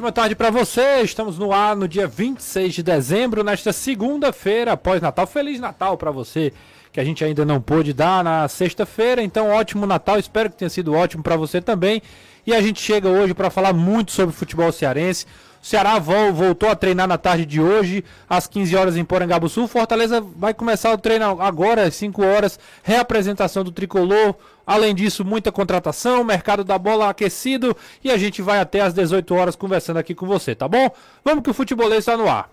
[0.00, 1.02] Ótima tarde para você.
[1.02, 5.26] Estamos no ar no dia 26 de dezembro, nesta segunda-feira, após Natal.
[5.26, 6.54] Feliz Natal para você
[6.90, 9.22] que a gente ainda não pôde dar na sexta-feira.
[9.22, 10.18] Então, ótimo Natal.
[10.18, 12.00] Espero que tenha sido ótimo para você também.
[12.46, 15.26] E a gente chega hoje para falar muito sobre futebol cearense.
[15.62, 19.68] O Ceará voltou a treinar na tarde de hoje, às 15 horas em Porangabuçu.
[19.68, 22.58] Fortaleza vai começar o treino agora, às 5 horas.
[22.82, 24.34] Reapresentação do tricolor.
[24.66, 27.76] Além disso, muita contratação, mercado da bola aquecido.
[28.02, 30.90] E a gente vai até às 18 horas conversando aqui com você, tá bom?
[31.22, 32.48] Vamos que o futebolês está no ar.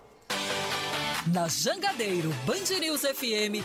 [1.32, 3.64] Na Jangadeiro Band News FM,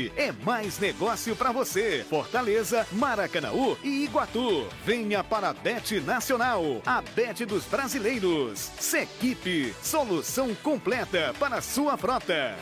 [0.15, 2.05] é mais negócio para você.
[2.09, 4.67] Fortaleza, Maracanaú e Iguatu.
[4.85, 8.71] Venha para a Bet Nacional, a Bet dos brasileiros.
[8.79, 12.55] Sequipe, solução completa para sua frota.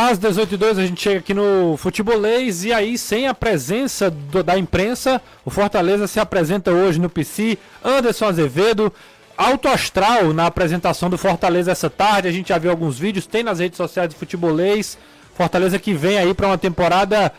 [0.00, 4.56] Às 18h02 a gente chega aqui no Futebolês e aí, sem a presença do, da
[4.56, 7.58] imprensa, o Fortaleza se apresenta hoje no PC.
[7.84, 8.92] Anderson Azevedo,
[9.36, 12.28] alto astral na apresentação do Fortaleza essa tarde.
[12.28, 14.96] A gente já viu alguns vídeos, tem nas redes sociais do Futebolês.
[15.34, 17.32] Fortaleza que vem aí para uma temporada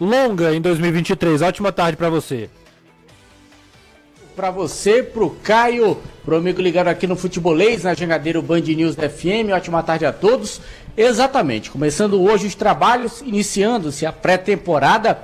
[0.00, 1.42] longa em 2023.
[1.42, 2.48] Ótima tarde para você.
[4.36, 9.50] Para você, pro Caio, pro amigo ligado aqui no Futebolês, na Jangadeiro Band News FM.
[9.52, 10.60] Ótima tarde a todos.
[10.96, 15.18] Exatamente, começando hoje os trabalhos, iniciando-se a pré-temporada.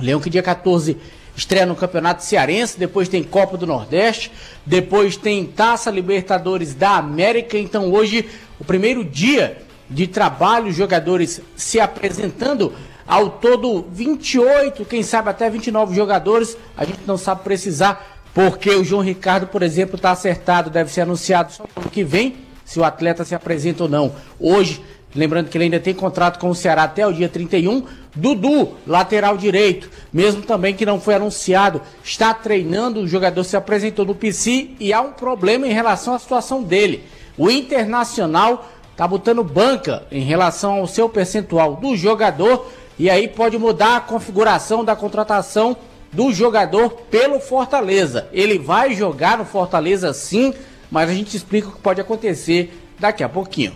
[0.00, 0.96] Leão que dia 14
[1.36, 4.32] estreia no Campeonato Cearense, depois tem Copa do Nordeste,
[4.64, 7.58] depois tem Taça Libertadores da América.
[7.58, 8.26] Então hoje,
[8.58, 9.58] o primeiro dia
[9.90, 12.72] de trabalho, jogadores se apresentando.
[13.06, 16.56] Ao todo, 28, quem sabe até 29 jogadores.
[16.74, 21.02] A gente não sabe precisar, porque o João Ricardo, por exemplo, está acertado, deve ser
[21.02, 24.14] anunciado só no ano que vem, se o atleta se apresenta ou não.
[24.38, 24.82] Hoje
[25.14, 27.84] Lembrando que ele ainda tem contrato com o Ceará até o dia 31.
[28.14, 33.00] Dudu, lateral direito, mesmo também que não foi anunciado, está treinando.
[33.00, 37.04] O jogador se apresentou no PC e há um problema em relação à situação dele.
[37.36, 42.66] O Internacional está botando banca em relação ao seu percentual do jogador
[42.98, 45.76] e aí pode mudar a configuração da contratação
[46.12, 48.26] do jogador pelo Fortaleza.
[48.32, 50.52] Ele vai jogar no Fortaleza sim,
[50.90, 53.74] mas a gente explica o que pode acontecer daqui a pouquinho.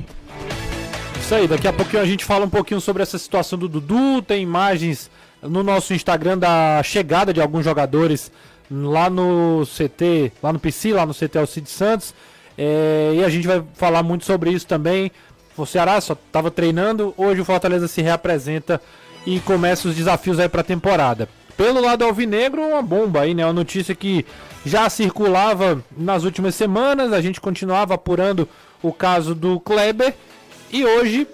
[1.32, 4.20] Isso aí, daqui a pouquinho a gente fala um pouquinho sobre essa situação do Dudu,
[4.20, 5.10] tem imagens
[5.40, 8.30] no nosso Instagram da chegada de alguns jogadores
[8.70, 12.14] lá no CT, lá no PC, lá no CT Alcide Santos.
[12.58, 15.10] É, e a gente vai falar muito sobre isso também.
[15.56, 18.78] O Ceará só estava treinando, hoje o Fortaleza se reapresenta
[19.24, 21.30] e começa os desafios aí para a temporada.
[21.56, 23.46] Pelo lado alvinegro, uma bomba aí, né?
[23.46, 24.26] Uma notícia que
[24.66, 28.46] já circulava nas últimas semanas, a gente continuava apurando
[28.82, 30.14] o caso do Kleber
[30.72, 31.28] e hoje,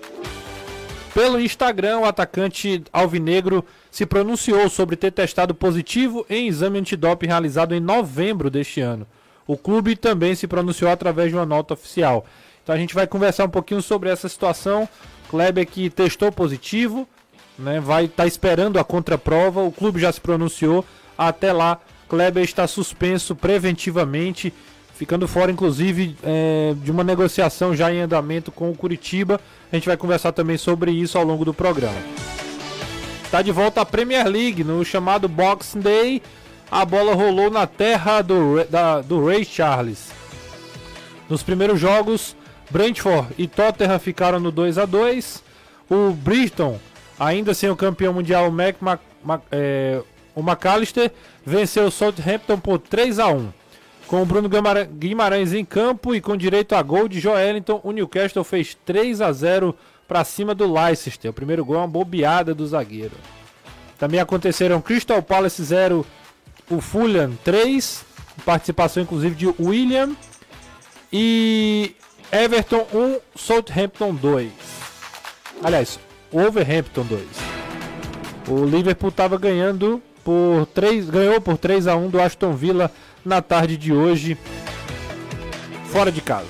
[1.15, 7.75] pelo Instagram, o atacante alvinegro se pronunciou sobre ter testado positivo em exame antidoping realizado
[7.75, 9.07] em novembro deste ano.
[9.47, 12.27] O clube também se pronunciou através de uma nota oficial.
[12.63, 14.89] Então a gente vai conversar um pouquinho sobre essa situação.
[15.31, 17.09] Kleber que testou positivo,
[17.59, 19.63] né, vai estar tá esperando a contraprova.
[19.63, 20.85] O clube já se pronunciou.
[21.17, 24.53] Até lá, Kleber está suspenso preventivamente
[24.99, 29.41] ficando fora, inclusive, é, de uma negociação já em andamento com o Curitiba.
[29.71, 31.95] A gente vai conversar também sobre isso ao longo do programa.
[33.23, 36.21] Está de volta a Premier League, no chamado Boxing Day.
[36.69, 40.11] A bola rolou na terra do, da, do Ray Charles.
[41.29, 42.35] Nos primeiros jogos,
[42.69, 45.45] Brentford e Tottenham ficaram no 2 a 2
[45.89, 46.79] O Brighton,
[47.19, 50.03] ainda sem o campeão mundial Mac, Mac, Mac é,
[50.35, 51.13] o McAllister,
[51.47, 53.58] venceu o Southampton por 3 a 1
[54.09, 54.49] com o Bruno
[54.99, 59.31] Guimarães em campo e com direito a gol de Joelinton, o Newcastle fez 3 a
[59.31, 59.77] 0
[60.09, 61.31] para cima do Leicester.
[61.31, 63.15] O primeiro gol é uma bobeada do zagueiro.
[63.99, 66.07] Também aconteceram Crystal Palace 0,
[66.71, 68.05] o Fulham 3,
[68.47, 70.17] participação inclusive de William
[71.13, 71.95] e
[72.33, 74.51] Everton 1, Southampton 2.
[75.63, 76.01] Aliás,
[76.33, 77.23] Wolverhampton 2.
[78.49, 82.91] O Liverpool estava ganhando por 3, ganhou por 3 a 1 do Aston Villa
[83.25, 84.37] na tarde de hoje,
[85.91, 86.47] fora de casa.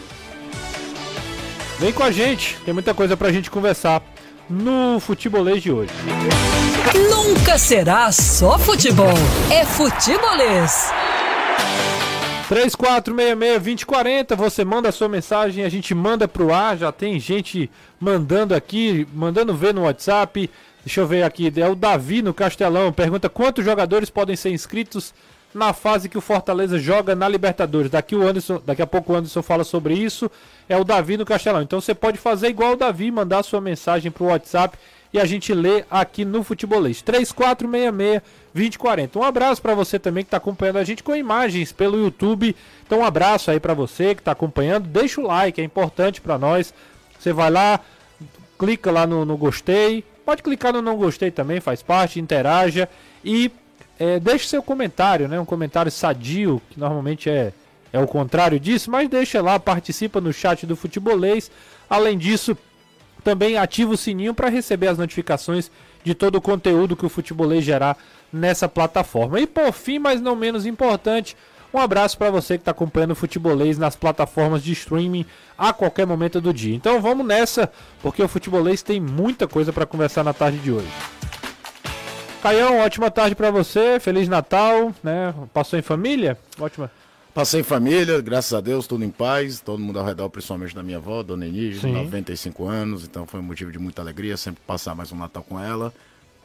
[1.78, 4.02] Vem com a gente, tem muita coisa pra gente conversar
[4.50, 5.92] no futebolês de hoje.
[7.10, 9.14] Nunca será só futebol,
[9.50, 10.90] é futebolês.
[12.48, 17.70] 3466-2040, você manda a sua mensagem, a gente manda pro ar, já tem gente
[18.00, 20.50] mandando aqui, mandando ver no WhatsApp.
[20.82, 25.12] Deixa eu ver aqui, é o Davi no Castelão, pergunta quantos jogadores podem ser inscritos
[25.54, 27.90] na fase que o Fortaleza joga na Libertadores.
[27.90, 30.30] Daqui, o Anderson, daqui a pouco o Anderson fala sobre isso.
[30.68, 31.62] É o Davi no Castelão.
[31.62, 34.76] Então você pode fazer igual o Davi, mandar sua mensagem pro WhatsApp
[35.12, 37.02] e a gente lê aqui no Futebolês.
[37.02, 39.16] 3466-2040.
[39.16, 42.54] Um abraço para você também que está acompanhando a gente com imagens pelo YouTube.
[42.86, 44.86] Então um abraço aí para você que está acompanhando.
[44.86, 46.74] Deixa o like, é importante para nós.
[47.18, 47.80] Você vai lá,
[48.58, 50.04] clica lá no, no, gostei.
[50.24, 52.86] Pode clicar no não gostei também, faz parte, interaja.
[53.24, 53.50] E
[53.98, 55.40] é, deixe seu comentário, né?
[55.40, 57.52] Um comentário sadio, que normalmente é,
[57.92, 61.50] é o contrário disso, mas deixa lá, participa no chat do Futebolês.
[61.90, 62.56] Além disso,
[63.24, 65.70] também ativa o sininho para receber as notificações
[66.04, 67.96] de todo o conteúdo que o Futebolês gerar
[68.32, 69.40] nessa plataforma.
[69.40, 71.36] E por fim, mas não menos importante,
[71.72, 76.06] um abraço para você que está acompanhando o Futebolês nas plataformas de streaming a qualquer
[76.06, 76.74] momento do dia.
[76.74, 77.70] Então vamos nessa,
[78.00, 80.88] porque o Futebolês tem muita coisa para conversar na tarde de hoje.
[82.42, 85.34] Caião, ótima tarde para você, Feliz Natal, né?
[85.52, 86.38] Passou em família?
[86.58, 86.90] Ótima.
[87.34, 90.82] Passei em família, graças a Deus, tudo em paz, todo mundo ao redor, principalmente da
[90.82, 94.94] minha avó, Dona Enige, 95 anos, então foi um motivo de muita alegria sempre passar
[94.94, 95.92] mais um Natal com ela.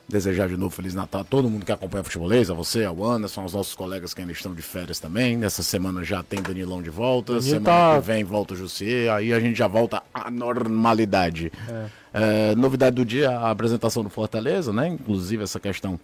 [0.08, 3.04] Desejar de novo Feliz Natal a todo mundo que acompanha o futebolês, a você, ao
[3.04, 5.38] Anderson, aos nossos colegas que ainda estão de férias também.
[5.38, 7.96] Nessa semana já tem Danilão de volta, Danilo semana tá...
[7.96, 11.52] que vem volta o Jussier, aí a gente já volta à normalidade.
[11.70, 12.04] É.
[12.14, 14.88] É, novidade do dia, a apresentação do Fortaleza, né?
[14.88, 16.00] Inclusive essa questão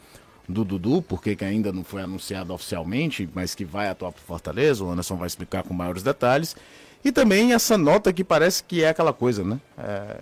[0.48, 4.84] do Dudu, porque que ainda não foi anunciado oficialmente, mas que vai atuar para Fortaleza,
[4.84, 6.56] o Anderson vai explicar com maiores detalhes.
[7.04, 9.60] E também essa nota que parece que é aquela coisa, né?
[9.78, 10.18] É,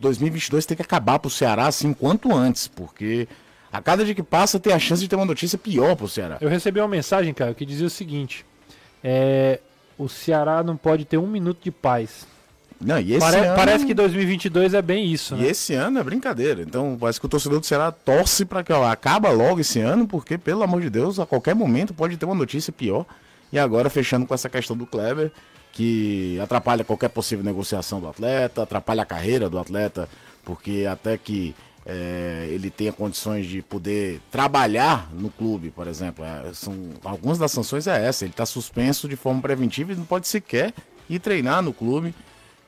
[0.00, 3.28] 2022 tem que acabar para o Ceará assim quanto antes, porque
[3.72, 6.08] a cada dia que passa tem a chance de ter uma notícia pior para o
[6.08, 6.38] Ceará.
[6.40, 8.44] Eu recebi uma mensagem, cara, que dizia o seguinte:
[9.04, 9.60] é,
[9.98, 12.26] o Ceará não pode ter um minuto de paz.
[12.80, 13.56] Não, e esse Pare ano...
[13.56, 15.48] Parece que 2022 é bem isso, E né?
[15.48, 16.62] esse ano é brincadeira.
[16.62, 20.06] Então, parece que o torcedor do Ceará torce para que ó, acaba logo esse ano,
[20.06, 23.04] porque, pelo amor de Deus, a qualquer momento pode ter uma notícia pior.
[23.52, 25.30] E agora, fechando com essa questão do Kleber,
[25.72, 30.08] que atrapalha qualquer possível negociação do atleta, atrapalha a carreira do atleta,
[30.44, 31.54] porque até que
[31.86, 36.24] é, ele tenha condições de poder trabalhar no clube, por exemplo.
[36.24, 36.74] É, são,
[37.04, 40.74] algumas das sanções é essa, ele está suspenso de forma preventiva e não pode sequer
[41.08, 42.14] ir treinar no clube.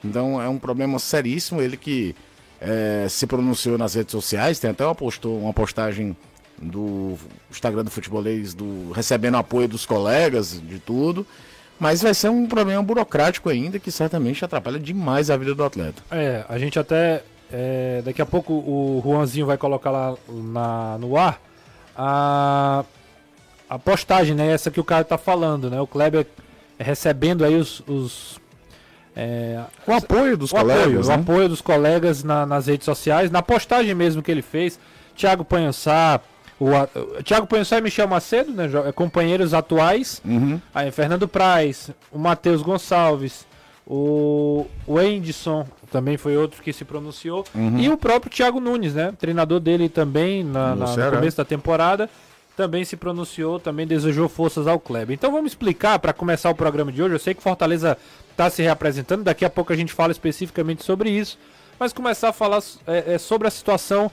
[0.05, 1.61] Então é um problema seríssimo.
[1.61, 2.15] Ele que
[2.61, 6.17] é, se pronunciou nas redes sociais, tem até uma, postou, uma postagem
[6.61, 7.17] do
[7.51, 11.27] Instagram do Futebolês do, recebendo apoio dos colegas, de tudo.
[11.83, 16.01] Mas vai ser um problema burocrático ainda que certamente atrapalha demais a vida do atleta.
[16.13, 17.25] É, a gente até.
[17.53, 21.41] É, daqui a pouco o Juanzinho vai colocar lá na, no ar
[21.97, 22.85] a,
[23.69, 24.53] a postagem, né?
[24.53, 25.81] Essa que o cara tá falando, né?
[25.81, 26.25] O Kleber
[26.79, 27.81] recebendo aí os.
[27.89, 28.41] os
[29.17, 30.83] é, o apoio dos o colegas.
[30.85, 31.09] Apoio, né?
[31.09, 34.79] O apoio dos colegas na, nas redes sociais, na postagem mesmo que ele fez.
[35.17, 36.21] Thiago Panhassá,
[36.63, 40.23] o, o Thiago Panhassá e Michel Macedo, né, é companheiros atuais.
[40.25, 40.61] Uhum.
[40.73, 43.47] Aí Fernando Praz, o Matheus Gonçalves,
[43.87, 44.97] o, o
[45.91, 47.45] também foi outro que se pronunciou.
[47.55, 47.79] Uhum.
[47.79, 49.13] E o próprio Thiago Nunes, né?
[49.19, 52.09] Treinador dele também na, na, no começo da temporada.
[52.57, 55.15] Também se pronunciou, também desejou forças ao Kleber.
[55.15, 57.15] Então vamos explicar para começar o programa de hoje.
[57.15, 57.97] Eu sei que Fortaleza
[58.31, 61.39] está se reapresentando, daqui a pouco a gente fala especificamente sobre isso.
[61.79, 64.11] Mas começar a falar é, é, sobre a situação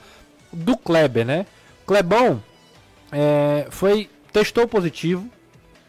[0.52, 1.46] do Kleber, né?
[1.90, 2.40] Clebão
[3.10, 5.28] é, foi testou positivo,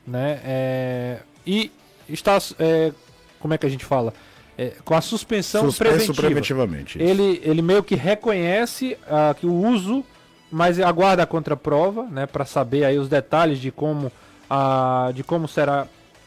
[0.05, 0.41] né?
[0.43, 1.71] É, e
[2.09, 2.91] está, é,
[3.39, 4.11] como é que a gente fala?
[4.57, 6.27] É, com a suspensão Suspenso preventiva.
[6.27, 6.97] preventivamente.
[6.97, 7.07] isso.
[7.07, 10.03] Ele, ele meio que reconhece ah, que o uso,
[10.51, 12.25] mas aguarda a contraprova, né?
[12.25, 14.11] Para saber aí os detalhes de como,
[14.49, 15.85] ah, de como será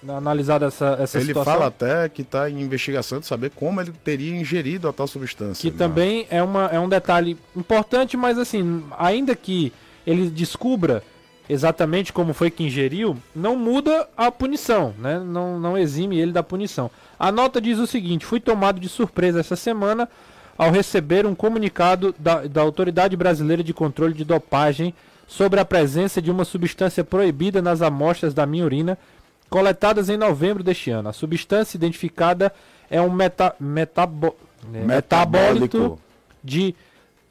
[0.09, 1.53] analisada essa, essa Ele situação.
[1.53, 5.61] fala até que está em investigação de saber como ele teria ingerido a tal substância.
[5.61, 5.79] Que né?
[5.79, 9.73] também é, uma, é um detalhe importante, mas assim, ainda que
[10.07, 11.03] ele descubra
[11.49, 15.19] exatamente como foi que ingeriu, não muda a punição, né?
[15.19, 16.91] Não, não exime ele da punição.
[17.19, 20.09] A nota diz o seguinte: fui tomado de surpresa essa semana
[20.57, 24.95] ao receber um comunicado da, da Autoridade Brasileira de Controle de Dopagem
[25.27, 28.99] sobre a presença de uma substância proibida nas amostras da minha urina
[29.49, 31.09] coletadas em novembro deste ano.
[31.09, 32.53] A substância identificada
[32.91, 34.37] é um meta, metabo,
[34.69, 36.01] né, metabólito Metabólico.
[36.43, 36.75] de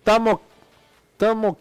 [0.04, 0.40] tamo,
[1.18, 1.58] tamo,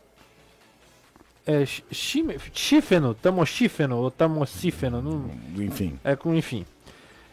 [1.47, 5.30] é, chífeno, tamoxífeno ou tamocífeno, não,
[5.64, 5.99] Enfim.
[6.04, 6.64] é com enfim.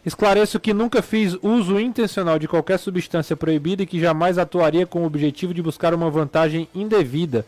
[0.04, 5.02] Esclareço que nunca fiz uso intencional de qualquer substância proibida e que jamais atuaria com
[5.02, 7.44] o objetivo de buscar uma vantagem indevida.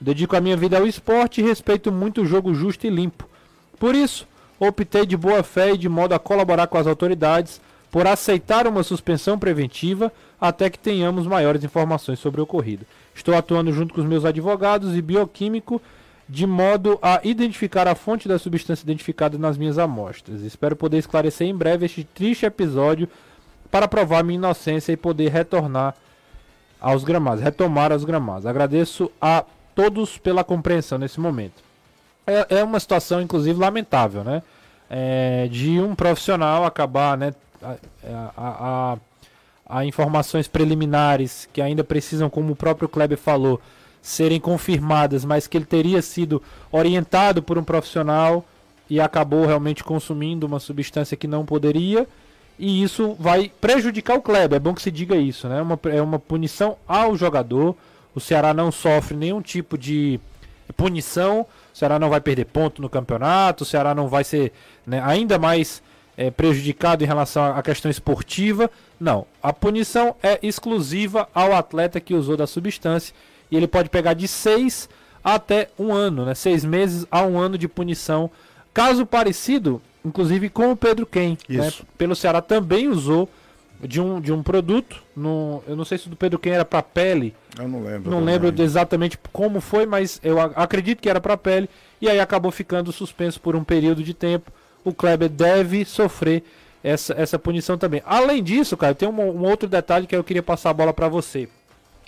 [0.00, 3.28] Dedico a minha vida ao esporte e respeito muito o jogo justo e limpo.
[3.78, 4.26] Por isso,
[4.58, 7.60] optei de boa fé e de modo a colaborar com as autoridades
[7.90, 12.84] por aceitar uma suspensão preventiva até que tenhamos maiores informações sobre o ocorrido.
[13.14, 15.80] Estou atuando junto com os meus advogados e bioquímico
[16.28, 20.42] de modo a identificar a fonte da substância identificada nas minhas amostras.
[20.42, 23.08] Espero poder esclarecer em breve este triste episódio
[23.70, 25.94] para provar minha inocência e poder retornar
[26.80, 28.46] aos gramados, retomar aos gramados.
[28.46, 29.44] Agradeço a
[29.74, 31.65] todos pela compreensão nesse momento.
[32.26, 34.42] É, é uma situação, inclusive, lamentável, né?
[34.88, 37.34] É, de um profissional acabar, né?
[37.62, 37.76] A,
[38.36, 38.98] a,
[39.66, 43.60] a, a informações preliminares que ainda precisam, como o próprio Kleber falou,
[44.02, 48.44] serem confirmadas, mas que ele teria sido orientado por um profissional
[48.88, 52.06] e acabou realmente consumindo uma substância que não poderia.
[52.58, 55.58] E isso vai prejudicar o Kleber, é bom que se diga isso, né?
[55.58, 57.76] É uma, é uma punição ao jogador.
[58.14, 60.18] O Ceará não sofre nenhum tipo de
[60.76, 61.46] punição.
[61.76, 63.62] O Ceará não vai perder ponto no campeonato.
[63.62, 64.50] O Ceará não vai ser
[64.86, 65.82] né, ainda mais
[66.16, 68.70] é, prejudicado em relação à questão esportiva.
[68.98, 69.26] Não.
[69.42, 73.14] A punição é exclusiva ao atleta que usou da substância
[73.50, 74.88] e ele pode pegar de seis
[75.22, 76.34] até um ano, né?
[76.34, 78.30] Seis meses a um ano de punição.
[78.72, 81.70] Caso parecido, inclusive com o Pedro Ken, né?
[81.98, 83.28] pelo Ceará também usou
[83.80, 85.02] de um, de um produto.
[85.14, 87.34] No, eu não sei se do Pedro Ken era para pele.
[87.58, 88.10] Eu não lembro.
[88.10, 91.68] Não lembro exatamente como foi, mas eu acredito que era para pele.
[92.00, 94.50] E aí acabou ficando suspenso por um período de tempo.
[94.84, 96.42] O Kleber deve sofrer
[96.82, 98.02] essa, essa punição também.
[98.04, 101.08] Além disso, cara, tem um, um outro detalhe que eu queria passar a bola para
[101.08, 101.48] você.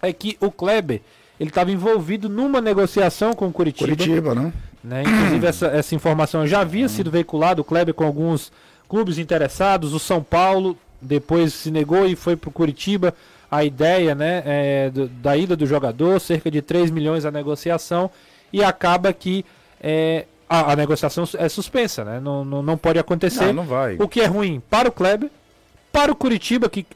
[0.01, 1.01] É que o Kleber
[1.41, 3.91] ele estava envolvido numa negociação com o Curitiba.
[3.91, 4.53] Curitiba, né?
[4.83, 5.03] né?
[5.03, 8.51] Inclusive, essa, essa informação já havia sido veiculada, o Kleber com alguns
[8.89, 13.15] clubes interessados, o São Paulo depois se negou e foi para o Curitiba
[13.51, 18.11] a ideia né, é, do, da ida do jogador, cerca de 3 milhões a negociação,
[18.53, 19.45] e acaba que
[19.81, 22.21] é, a, a, negociação é suspensa, né?
[22.21, 23.47] Não, não, não pode acontecer.
[23.47, 23.97] Não, não vai.
[23.99, 25.31] O que é ruim para o Kleber,
[25.93, 26.87] para o Curitiba, que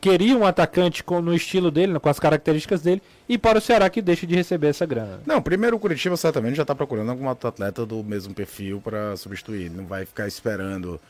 [0.00, 3.90] queria um atacante com, no estilo dele, com as características dele, e para o Ceará
[3.90, 5.20] que deixa de receber essa grana.
[5.26, 9.70] Não, primeiro o Curitiba certamente já está procurando algum atleta do mesmo perfil para substituir.
[9.70, 11.00] Não vai ficar esperando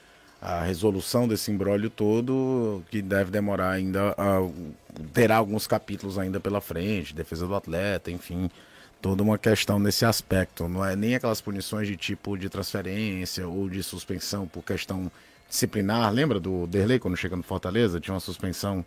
[0.40, 4.40] a resolução desse embrólio todo, que deve demorar ainda, a,
[5.12, 8.50] terá alguns capítulos ainda pela frente, defesa do atleta, enfim,
[9.02, 10.66] toda uma questão nesse aspecto.
[10.66, 15.10] Não é nem aquelas punições de tipo de transferência ou de suspensão por questão
[15.48, 18.00] disciplinar, lembra do Derlei quando chega no Fortaleza?
[18.00, 18.84] Tinha uma suspensão,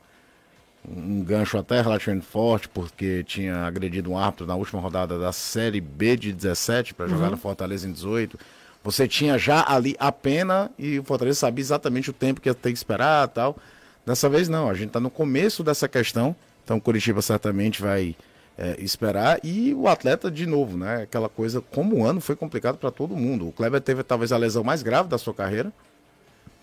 [0.88, 5.82] um gancho até relativamente forte, porque tinha agredido um árbitro na última rodada da Série
[5.82, 7.32] B de 17 para jogar uhum.
[7.32, 8.40] no Fortaleza em 18.
[8.84, 12.54] Você tinha já ali a pena e o Fortaleza sabia exatamente o tempo que ia
[12.54, 13.58] ter que esperar tal.
[14.06, 18.16] Dessa vez não, a gente está no começo dessa questão, então o Curitiba certamente vai
[18.58, 19.40] é, esperar.
[19.42, 21.04] E o atleta, de novo, né?
[21.04, 23.48] Aquela coisa, como o ano foi complicado para todo mundo.
[23.48, 25.72] O Kleber teve talvez a lesão mais grave da sua carreira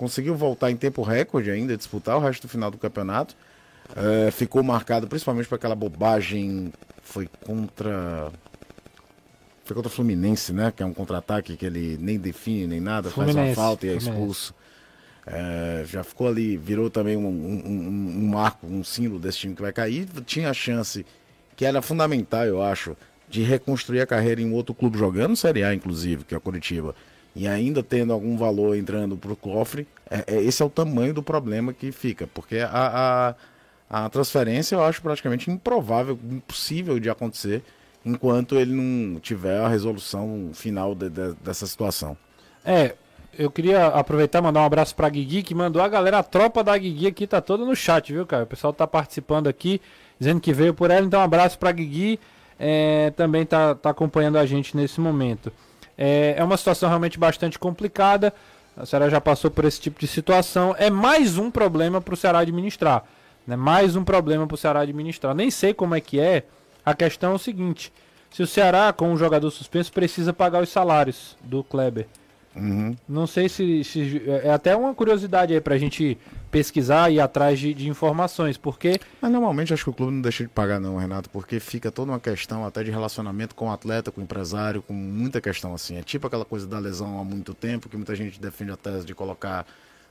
[0.00, 3.36] conseguiu voltar em tempo recorde ainda, disputar o resto do final do campeonato.
[3.94, 6.72] É, ficou marcado principalmente por aquela bobagem.
[7.02, 8.32] Foi contra.
[9.70, 10.72] Foi contra o Fluminense, né?
[10.74, 13.90] Que é um contra-ataque que ele nem define nem nada, Fluminense, faz uma falta e
[13.90, 14.52] é expulso.
[15.24, 19.62] É, já ficou ali, virou também um, um, um, marco, um símbolo desse time que
[19.62, 20.08] vai cair.
[20.26, 21.06] Tinha a chance,
[21.54, 22.96] que era fundamental, eu acho,
[23.28, 26.92] de reconstruir a carreira em outro clube jogando Série A, inclusive, que é o Curitiba
[27.36, 31.14] e ainda tendo algum valor entrando para o cofre, é, é, esse é o tamanho
[31.14, 33.36] do problema que fica, porque a,
[33.88, 37.62] a, a, transferência eu acho praticamente improvável, impossível de acontecer,
[38.04, 42.16] enquanto ele não tiver a resolução final de, de, dessa situação.
[42.64, 42.94] É,
[43.38, 46.22] eu queria aproveitar e mandar um abraço para a Guigui, que mandou a galera, a
[46.22, 48.44] tropa da Guigui aqui tá toda no chat, viu, cara?
[48.44, 49.80] O pessoal tá participando aqui,
[50.18, 52.18] dizendo que veio por ela, então um abraço para a Guigui,
[52.58, 55.52] é, também tá, tá acompanhando a gente nesse momento.
[55.96, 58.32] É, é uma situação realmente bastante complicada.
[58.76, 60.74] A Ceará já passou por esse tipo de situação.
[60.78, 63.04] É mais um problema para o Ceará administrar.
[63.46, 63.56] Né?
[63.56, 65.34] Mais um problema para o Ceará administrar.
[65.34, 66.44] Nem sei como é que é.
[66.84, 67.92] A questão é o seguinte:
[68.30, 72.06] se o Ceará, com um jogador suspenso, precisa pagar os salários do Kleber.
[72.54, 72.96] Uhum.
[73.08, 76.18] Não sei se, se, É, é até uma curiosidade aí pra gente
[76.50, 78.98] pesquisar e ir atrás de, de, informações, porque.
[79.20, 82.10] Mas normalmente acho que o clube não deixa de pagar, não, Renato, porque fica toda
[82.10, 85.96] uma questão até de relacionamento com o atleta, com o empresário, com muita questão assim.
[85.96, 89.06] É tipo aquela coisa da lesão há muito tempo, que muita gente defende a tese
[89.06, 89.64] de colocar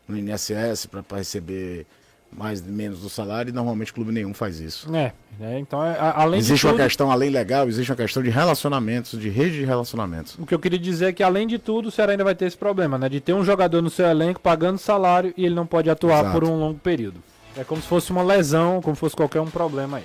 [0.07, 1.85] no INSS para receber
[2.31, 4.93] mais menos do salário e normalmente clube nenhum faz isso.
[4.95, 8.21] É, é, então é, a- além Existe tudo, uma questão, além legal, existe uma questão
[8.21, 10.35] de relacionamentos, de rede de relacionamentos.
[10.39, 12.45] o que eu queria dizer é que além de tudo, o Ceará ainda vai ter
[12.45, 13.09] esse problema, né?
[13.09, 16.31] De ter um jogador no seu elenco pagando salário e ele não pode atuar Exato.
[16.39, 17.21] por um longo período.
[17.57, 20.03] É como se fosse uma lesão, como se fosse qualquer um problema aí.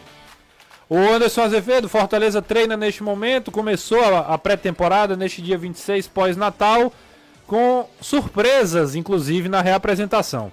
[0.88, 6.92] O Anderson Azevedo, Fortaleza treina neste momento, começou a, a pré-temporada neste dia 26 pós-Natal,
[7.46, 10.50] com surpresas, inclusive, na reapresentação.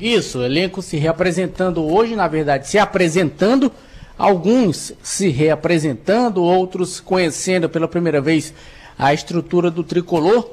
[0.00, 3.72] Isso, o elenco se reapresentando hoje, na verdade, se apresentando,
[4.16, 8.54] alguns se reapresentando, outros conhecendo pela primeira vez
[8.98, 10.50] a estrutura do tricolor.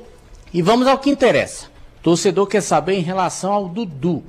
[0.54, 1.68] E vamos ao que interessa.
[2.02, 4.24] Torcedor quer saber em relação ao Dudu.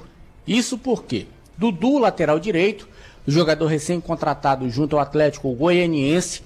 [0.46, 2.88] Isso porque Dudu, lateral direito,
[3.26, 6.42] jogador recém-contratado junto ao Atlético Goianiense,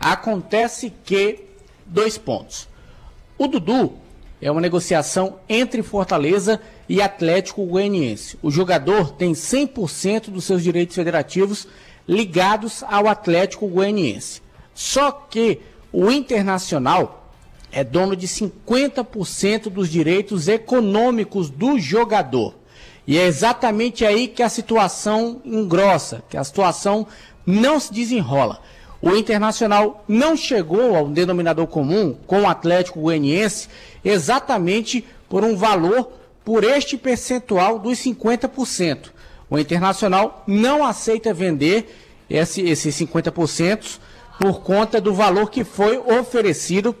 [0.00, 1.40] acontece que
[1.86, 2.68] dois pontos.
[3.38, 3.94] O Dudu
[4.44, 8.38] é uma negociação entre Fortaleza e Atlético Goianiense.
[8.42, 11.66] O jogador tem 100% dos seus direitos federativos
[12.06, 14.42] ligados ao Atlético Goianiense.
[14.74, 17.32] Só que o Internacional
[17.72, 22.54] é dono de 50% dos direitos econômicos do jogador.
[23.06, 27.06] E é exatamente aí que a situação engrossa, que a situação
[27.46, 28.60] não se desenrola.
[29.00, 33.68] O Internacional não chegou ao denominador comum com o Atlético Goianiense
[34.04, 36.12] exatamente por um valor
[36.44, 39.10] por este percentual dos 50%.
[39.48, 41.96] O Internacional não aceita vender
[42.28, 43.98] esse, esses 50%
[44.38, 46.94] por conta do valor que foi oferecido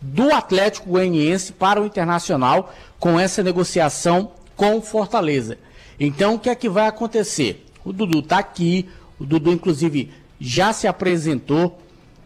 [0.00, 5.58] do Atlético Goianiense para o Internacional com essa negociação com Fortaleza.
[5.98, 7.66] Então, o que é que vai acontecer?
[7.84, 8.88] O Dudu está aqui,
[9.18, 11.78] o Dudu, inclusive, já se apresentou,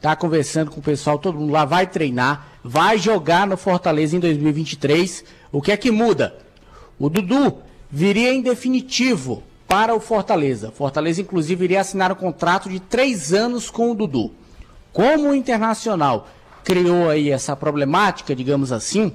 [0.04, 4.20] está conversando com o pessoal, todo mundo lá vai treinar, vai jogar no Fortaleza em
[4.20, 5.25] 2023.
[5.50, 6.37] O que é que muda?
[6.99, 10.70] O Dudu viria em definitivo para o Fortaleza.
[10.70, 14.30] Fortaleza, inclusive, iria assinar um contrato de três anos com o Dudu.
[14.92, 16.28] Como o Internacional
[16.62, 19.11] criou aí essa problemática, digamos assim,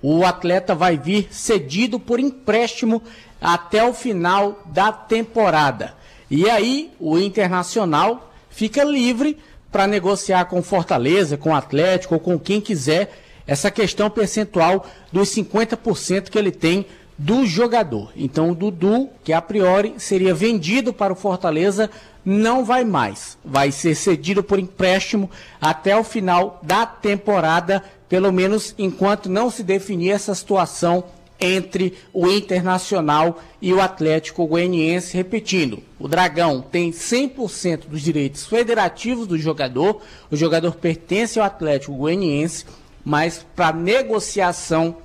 [0.00, 3.02] o atleta vai vir cedido por empréstimo
[3.38, 5.94] até o final da temporada.
[6.30, 9.36] E aí o Internacional fica livre
[9.70, 13.12] para negociar com Fortaleza, com Atlético ou com quem quiser
[13.46, 16.86] essa questão percentual dos 50% que ele tem
[17.18, 18.10] do jogador.
[18.16, 21.90] Então o Dudu, que a priori seria vendido para o Fortaleza,
[22.24, 23.36] não vai mais.
[23.44, 25.30] Vai ser cedido por empréstimo
[25.60, 31.04] até o final da temporada, pelo menos enquanto não se definir essa situação
[31.40, 35.16] entre o Internacional e o Atlético Goianiense.
[35.16, 41.94] Repetindo, o Dragão tem 100% dos direitos federativos do jogador, o jogador pertence ao Atlético
[41.94, 42.66] Goianiense,
[43.04, 44.96] mas para negociação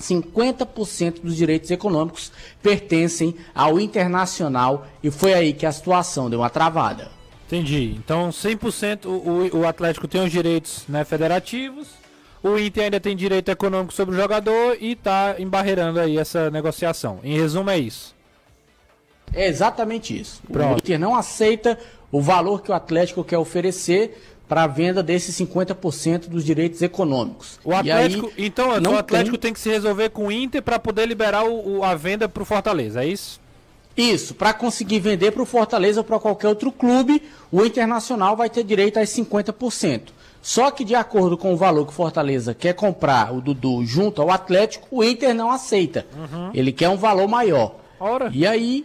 [0.00, 6.50] 50% dos direitos econômicos pertencem ao Internacional e foi aí que a situação deu uma
[6.50, 7.10] travada.
[7.46, 7.94] Entendi.
[7.96, 11.88] Então, 100% o, o, Atlético tem os direitos né, federativos,
[12.44, 17.18] o Inter ainda tem direito econômico sobre o jogador e está embarreirando aí essa negociação.
[17.24, 18.14] Em resumo, é isso.
[19.32, 20.42] É exatamente isso.
[20.52, 20.74] Pronto.
[20.74, 21.78] O Inter não aceita
[22.12, 27.58] o valor que o Atlético quer oferecer para a venda desses 50% dos direitos econômicos.
[27.64, 29.52] O Atlético, aí, então, o Atlético tem- tem...
[29.54, 32.46] que se resolver com o Inter para poder liberar o, o- a venda para o
[32.46, 33.40] Fortaleza, é isso?
[33.96, 38.50] Isso, para conseguir vender para o Fortaleza ou para qualquer outro clube, o Internacional vai
[38.50, 40.12] ter direito a 50%.
[40.46, 44.20] Só que de acordo com o valor que o Fortaleza quer comprar o Dudu junto
[44.20, 46.04] ao Atlético, o Inter não aceita.
[46.52, 47.76] Ele quer um valor maior.
[47.98, 48.28] Ora.
[48.30, 48.84] E aí,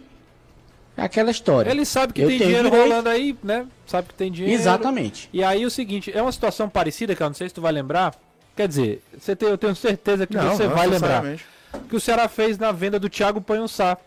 [0.96, 1.70] é aquela história.
[1.70, 3.66] Ele sabe que Eu tem dinheiro direito- rolando aí, né?
[3.86, 4.58] Sabe que tem dinheiro.
[4.58, 5.28] Exatamente.
[5.34, 7.72] E aí o seguinte, é uma situação parecida, que eu não sei se tu vai
[7.72, 8.14] lembrar.
[8.56, 11.22] Quer dizer, você tem, eu tenho certeza que você vai lembrar.
[11.90, 13.98] Que o Ceará fez na venda do Thiago Panhussá.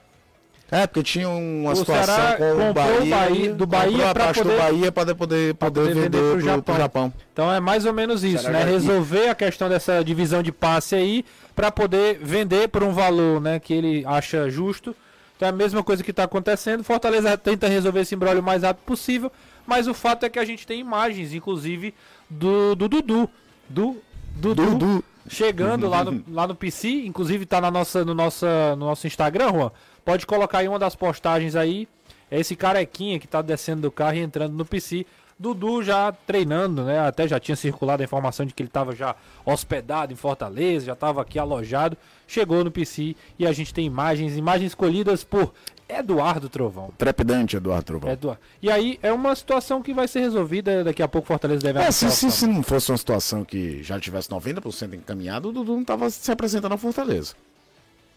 [0.76, 3.90] É, porque tinha uma O situação Ceará com o comprou o Bahia, Bahia- do Bahia
[3.92, 6.78] comprou a pra parte poder- do Bahia para poder, poder, poder vender, pro pro, Japão.
[6.78, 7.14] Japão.
[7.32, 8.66] Então é mais ou menos isso, Será né?
[8.66, 11.24] que- Resolver a questão dessa divisão de passe aí
[11.56, 14.96] para poder vender por um valor, né, que ele acha justo.
[15.36, 16.84] Então é a mesma coisa que está acontecendo.
[16.84, 19.32] Fortaleza tenta resolver esse embrólio o mais rápido possível,
[19.68, 21.94] mas o fato é que a gente tem imagens, inclusive
[22.30, 23.30] do, do Dudu,
[23.70, 23.98] do
[24.36, 25.04] Dudu, Dudu.
[25.28, 29.52] Chegando lá no, lá no PC, inclusive tá na nossa, no, nossa, no nosso Instagram,
[29.52, 29.72] Juan.
[30.04, 31.88] Pode colocar aí uma das postagens aí.
[32.30, 35.06] É esse carequinha que tá descendo do carro e entrando no PC.
[35.38, 37.00] Dudu já treinando, né?
[37.00, 40.94] Até já tinha circulado a informação de que ele estava já hospedado em Fortaleza, já
[40.94, 41.98] estava aqui alojado.
[42.28, 45.54] Chegou no PC e a gente tem imagens, imagens escolhidas por
[45.94, 46.92] Eduardo Trovão.
[46.98, 48.12] Trepidante, Eduardo Trovão.
[48.12, 48.42] Eduardo.
[48.62, 50.84] E aí é uma situação que vai ser resolvida.
[50.84, 54.00] Daqui a pouco Fortaleza deve É, se, se, se não fosse uma situação que já
[54.00, 57.34] tivesse 90% encaminhado, o Dudu não estava se apresentando ao Fortaleza.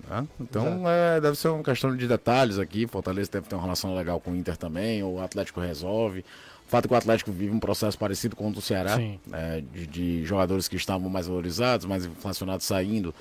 [0.08, 0.26] Né?
[0.40, 2.86] Então é, deve ser uma questão de detalhes aqui.
[2.86, 6.24] Fortaleza deve ter uma relação legal com o Inter também, o Atlético resolve.
[6.66, 8.98] O fato é que o Atlético vive um processo parecido com o do Ceará,
[9.32, 13.14] é, de, de, jogadores que estavam mais valorizados, mais inflacionados saindo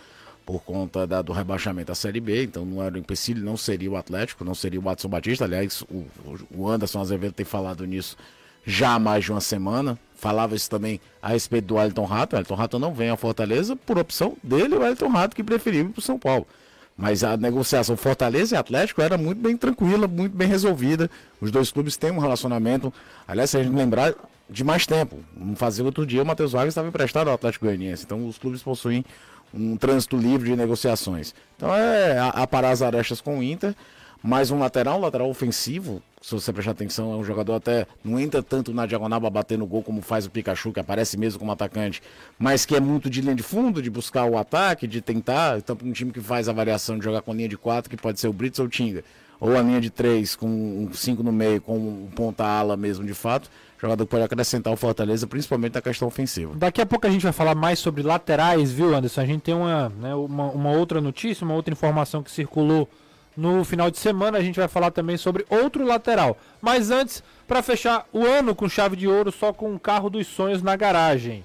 [0.45, 2.43] por conta da, do rebaixamento da Série B.
[2.43, 5.45] Então não era um empecilho, não seria o Atlético, não seria o Watson Batista.
[5.45, 6.05] Aliás, o,
[6.55, 8.15] o Anderson Azevedo tem falado nisso
[8.65, 9.97] já há mais de uma semana.
[10.15, 12.35] Falava isso também a respeito do Elton Rato.
[12.35, 15.85] O Elton Rato não vem à Fortaleza por opção dele, o Elton Rato que preferiu
[15.85, 16.47] ir para o São Paulo.
[16.97, 21.11] Mas a negociação Fortaleza e Atlético era muito bem tranquila, muito bem resolvida.
[21.41, 22.93] Os dois clubes têm um relacionamento.
[23.27, 24.13] Aliás, se a gente lembrar
[24.49, 28.05] de mais tempo, não fazia outro dia, o Matheus Vargas estava emprestado ao Atlético Goianiense.
[28.05, 29.03] Então os clubes possuem
[29.55, 31.33] um trânsito livre de negociações.
[31.55, 33.75] Então é aparar as arestas com o Inter
[34.25, 36.01] mais um lateral, um lateral ofensivo.
[36.19, 39.55] Se você prestar atenção, é um jogador até não entra tanto na diagonal para bater
[39.55, 42.01] no gol como faz o Pikachu, que aparece mesmo como atacante,
[42.39, 45.59] mas que é muito de linha de fundo, de buscar o ataque, de tentar.
[45.59, 48.19] Então, um time que faz a variação de jogar com linha de quatro, que pode
[48.19, 49.03] ser o Brits ou o Tinga,
[49.39, 53.13] ou a linha de três com um cinco no meio, com um ponta-ala mesmo de
[53.13, 53.47] fato.
[53.85, 56.55] Jogador que pode acrescentar o Fortaleza, principalmente na questão ofensiva.
[56.55, 59.21] Daqui a pouco a gente vai falar mais sobre laterais, viu, Anderson?
[59.21, 62.89] A gente tem uma, né, uma, uma outra notícia, uma outra informação que circulou
[63.37, 66.37] no final de semana a gente vai falar também sobre outro lateral.
[66.61, 70.25] Mas antes, para fechar o ano com chave de ouro, só com um carro dos
[70.25, 71.43] sonhos na garagem.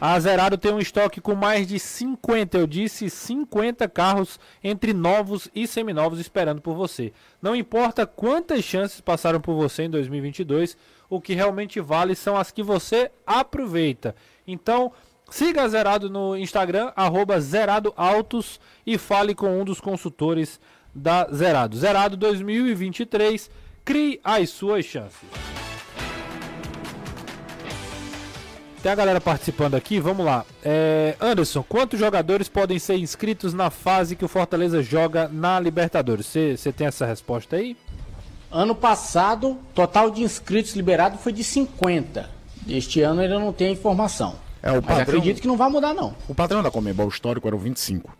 [0.00, 5.50] A Zerado tem um estoque com mais de 50, eu disse 50 carros entre novos
[5.54, 7.12] e seminovos esperando por você.
[7.42, 10.74] Não importa quantas chances passaram por você em 2022,
[11.10, 14.16] o que realmente vale são as que você aproveita.
[14.46, 14.90] Então,
[15.30, 20.58] siga a Zerado no Instagram, arroba Zerado Autos e fale com um dos consultores
[20.94, 21.76] da Zerado.
[21.76, 23.50] Zerado 2023,
[23.84, 25.28] crie as suas chances.
[28.82, 30.44] Tem a galera participando aqui, vamos lá.
[30.64, 36.26] É, Anderson, quantos jogadores podem ser inscritos na fase que o Fortaleza joga na Libertadores?
[36.26, 37.76] Você tem essa resposta aí?
[38.50, 42.30] Ano passado, total de inscritos liberados foi de 50.
[42.66, 44.36] Este ano ainda não tem informação.
[44.62, 46.14] É, o Mas padrão, acredito que não vai mudar, não.
[46.26, 48.16] O padrão da Comebol histórico era o 25.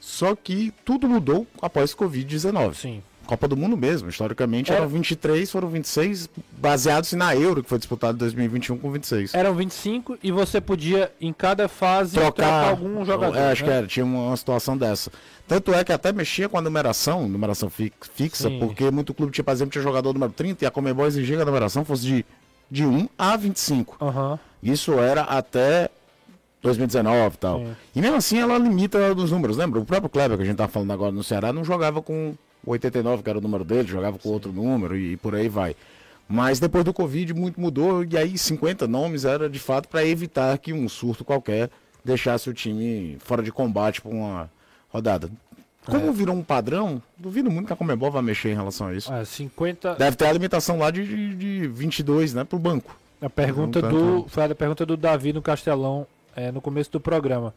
[0.00, 2.74] Só que tudo mudou após Covid-19.
[2.74, 3.02] Sim.
[3.32, 4.10] Copa do Mundo mesmo.
[4.10, 4.82] Historicamente Era...
[4.82, 9.32] eram 23, foram 26, baseados na Euro, que foi disputado em 2021 com 26.
[9.32, 13.34] Eram 25 e você podia, em cada fase, trocar, trocar algum jogador.
[13.34, 13.68] É, acho né?
[13.68, 15.10] que era, tinha uma situação dessa.
[15.48, 18.58] Tanto é que até mexia com a numeração, numeração fixa, Sim.
[18.58, 21.42] porque muito clube, tinha, por exemplo, tinha jogador número 30 e a Comebol exigia que
[21.42, 22.26] a numeração fosse de,
[22.70, 23.96] de 1 a 25.
[23.98, 24.38] Uhum.
[24.62, 25.88] Isso era até
[26.60, 27.60] 2019 e tal.
[27.60, 27.76] É.
[27.96, 29.80] E mesmo assim ela limita os números, lembra?
[29.80, 32.34] O próprio Kleber que a gente tá falando agora no Ceará não jogava com
[32.66, 34.34] 89, que era o número dele, jogava com Sim.
[34.34, 35.76] outro número e, e, por aí vai.
[36.28, 40.56] Mas depois do Covid muito mudou e aí 50 nomes era de fato para evitar
[40.58, 41.70] que um surto qualquer
[42.04, 44.50] deixasse o time fora de combate por uma
[44.88, 45.30] rodada.
[45.84, 46.12] Como é.
[46.12, 49.12] virou um padrão, duvido muito que a Comebol vai mexer em relação a isso.
[49.12, 49.96] É, 50...
[49.96, 52.96] Deve ter a limitação lá de, de, de 22, né, pro banco.
[53.20, 57.54] A pergunta do, foi a pergunta do Davi no Castelão é, no começo do programa.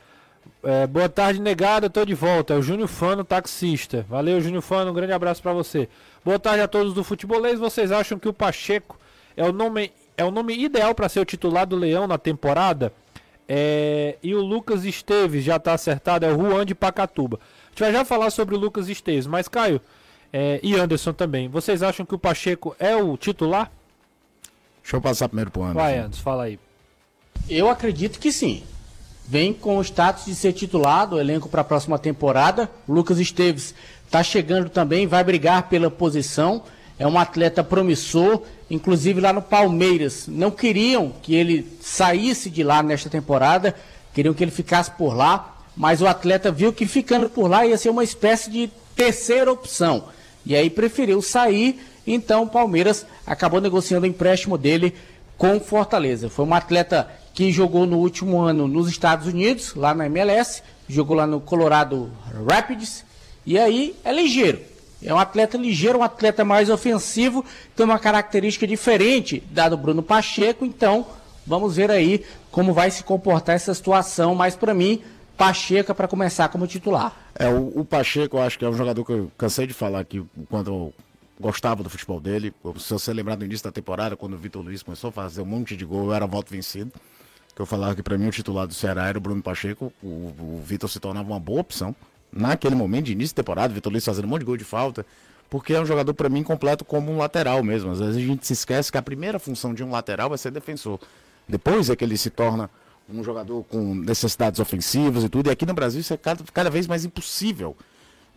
[0.64, 2.54] É, boa tarde, negada, tô de volta.
[2.54, 4.06] É o Júnior Fano, taxista.
[4.10, 5.88] Valeu, Júnior Fano, um grande abraço para você.
[6.24, 7.60] Boa tarde a todos do futebolês.
[7.60, 8.98] Vocês acham que o Pacheco
[9.38, 12.92] é o nome, é o nome ideal para ser o titular do Leão na temporada?
[13.48, 17.38] É, e o Lucas Esteves já tá acertado, é o Juan de Pacatuba.
[17.38, 19.80] A gente vai já falar sobre o Lucas Esteves, mas Caio
[20.34, 21.48] é, e Anderson também.
[21.48, 23.72] Vocês acham que o Pacheco é o titular?
[24.82, 25.80] Deixa eu passar primeiro pro Anderson.
[25.80, 26.60] Vai, Anderson, fala aí.
[27.48, 28.64] Eu acredito que sim.
[29.28, 32.70] Vem com o status de ser titulado, o elenco para a próxima temporada.
[32.88, 33.74] Lucas Esteves
[34.06, 36.62] está chegando também, vai brigar pela posição.
[37.00, 40.28] É um atleta promissor, inclusive lá no Palmeiras.
[40.28, 43.76] Não queriam que ele saísse de lá nesta temporada,
[44.14, 47.78] queriam que ele ficasse por lá, mas o atleta viu que ficando por lá ia
[47.78, 50.06] ser uma espécie de terceira opção.
[50.46, 54.94] E aí preferiu sair, então o Palmeiras acabou negociando o empréstimo dele
[55.38, 56.30] com Fortaleza.
[56.30, 61.18] Foi um atleta que jogou no último ano nos Estados Unidos, lá na MLS, jogou
[61.18, 62.10] lá no Colorado
[62.50, 63.04] Rapids,
[63.46, 64.62] e aí é ligeiro.
[65.04, 67.44] É um atleta ligeiro, um atleta mais ofensivo,
[67.76, 71.06] tem uma característica diferente da do Bruno Pacheco, então
[71.46, 75.02] vamos ver aí como vai se comportar essa situação, mas para mim,
[75.38, 77.14] Pacheco é para começar como titular.
[77.38, 80.00] É, o, o, Pacheco eu acho que é um jogador que eu cansei de falar
[80.00, 80.94] aqui quando
[81.38, 82.54] gostava do futebol dele.
[82.80, 85.46] Se você lembrar do início da temporada, quando o Vitor Luiz começou a fazer um
[85.46, 86.94] monte de gol, eu era voto vencido
[87.56, 90.08] que eu falava que para mim o titular do Ceará era o Bruno Pacheco, o,
[90.08, 91.96] o Vitor se tornava uma boa opção.
[92.32, 94.66] Naquele momento de início de temporada, o Vitor Luiz fazendo um monte de gol de
[94.66, 95.06] falta,
[95.50, 97.92] porque é um jogador para mim completo como um lateral mesmo.
[97.92, 100.52] Às vezes a gente se esquece que a primeira função de um lateral vai ser
[100.52, 101.00] defensor.
[101.48, 102.70] Depois é que ele se torna
[103.10, 105.48] um jogador com necessidades ofensivas e tudo.
[105.48, 107.78] E aqui no Brasil isso é cada, cada vez mais impossível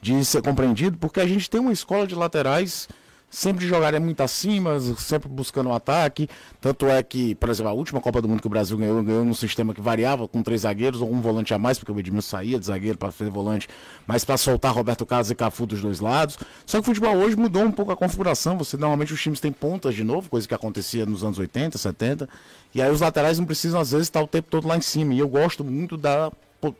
[0.01, 2.89] de ser compreendido, porque a gente tem uma escola de laterais
[3.31, 6.29] sempre jogarem muito acima, sempre buscando o um ataque.
[6.61, 9.25] Tanto é que, por exemplo, a última Copa do Mundo que o Brasil ganhou, ganhou
[9.25, 12.29] num sistema que variava com três zagueiros ou um volante a mais, porque o Edmilson
[12.29, 13.69] saía de zagueiro para fazer volante,
[14.07, 16.39] mas para soltar Roberto Carlos e Cafu dos dois lados.
[16.65, 18.57] Só que o futebol hoje mudou um pouco a configuração.
[18.59, 22.29] Você normalmente os times têm pontas de novo, coisa que acontecia nos anos 80, 70.
[22.75, 25.15] E aí os laterais não precisam às vezes estar o tempo todo lá em cima.
[25.15, 26.31] E eu gosto muito da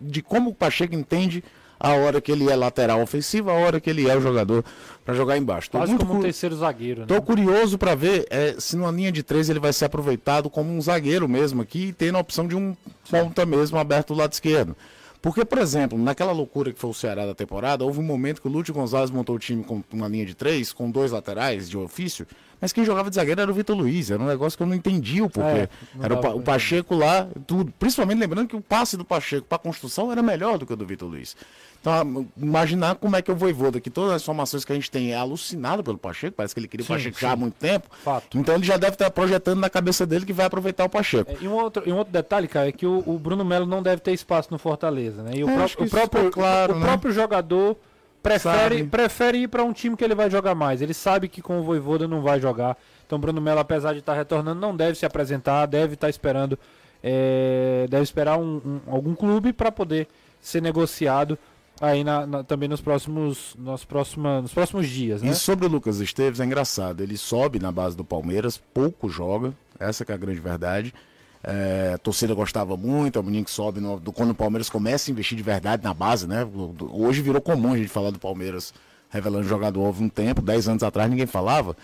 [0.01, 1.45] de como o Pacheco entende
[1.79, 4.65] a hora que ele é lateral ofensivo, a hora que ele é o jogador
[5.05, 5.71] para jogar embaixo.
[5.71, 7.01] Tô Quase como um terceiro zagueiro.
[7.03, 7.07] Né?
[7.07, 10.71] Tô curioso para ver é, se numa linha de três ele vai ser aproveitado como
[10.71, 12.77] um zagueiro mesmo aqui, tendo a opção de um
[13.11, 14.77] ponta mesmo aberto do lado esquerdo.
[15.21, 18.47] Porque, por exemplo, naquela loucura que foi o Ceará da temporada, houve um momento que
[18.47, 21.77] o Lúcio Gonzalez montou o time com uma linha de três, com dois laterais de
[21.77, 22.25] ofício,
[22.61, 24.11] mas quem jogava de zagueiro era o Vitor Luiz.
[24.11, 25.61] Era um negócio que eu não entendi o porquê.
[25.61, 25.69] É,
[26.01, 27.73] era o, pa o, Pacheco lá, tudo.
[27.79, 30.87] Principalmente lembrando que o passe do Pacheco para construção era melhor do que o do
[30.87, 31.37] Vitor Luiz.
[31.81, 35.13] Então, imaginar como é que o Voivoda, que todas as informações que a gente tem
[35.13, 37.23] é alucinado pelo Pacheco, parece que ele queria sim, o Pacheco sim.
[37.23, 37.89] já há muito tempo.
[38.03, 38.37] Fato.
[38.37, 41.31] Então ele já deve estar projetando na cabeça dele que vai aproveitar o Pacheco.
[41.31, 43.65] É, e, um outro, e um outro detalhe, cara, é que o, o Bruno Melo
[43.65, 45.33] não deve ter espaço no Fortaleza, né?
[45.37, 46.85] E o, pró o próprio, claro, o, né?
[46.85, 47.77] próprio jogador
[48.23, 50.83] prefere, prefere ir para um time que ele vai jogar mais.
[50.83, 52.77] Ele sabe que com o Voivoda não vai jogar.
[53.07, 56.59] Então Bruno Melo, apesar de estar retornando, não deve se apresentar, deve estar esperando,
[57.03, 60.09] é, deve esperar um, um, algum clube para poder
[60.41, 61.39] ser negociado
[61.81, 65.23] aí na, na, também nos próximos, nos, próxima, nos próximos dias.
[65.23, 65.31] Né?
[65.31, 69.55] E sobre o Lucas Esteves é engraçado, ele sobe na base do Palmeiras, pouco joga,
[69.79, 70.93] essa é a grande verdade.
[71.43, 74.69] É, a torcida gostava muito, é o menino que sobe no, do, quando o Palmeiras
[74.69, 76.47] começa a investir de verdade na base, né?
[76.91, 78.75] Hoje virou comum a gente falar do Palmeiras
[79.11, 81.77] revelando jogador houve um tempo, 10 anos atrás ninguém falava.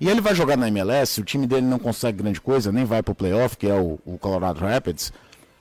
[0.00, 3.02] E ele vai jogar na MLS, o time dele não consegue grande coisa, nem vai
[3.02, 5.12] pro playoff, que é o, o Colorado Rapids.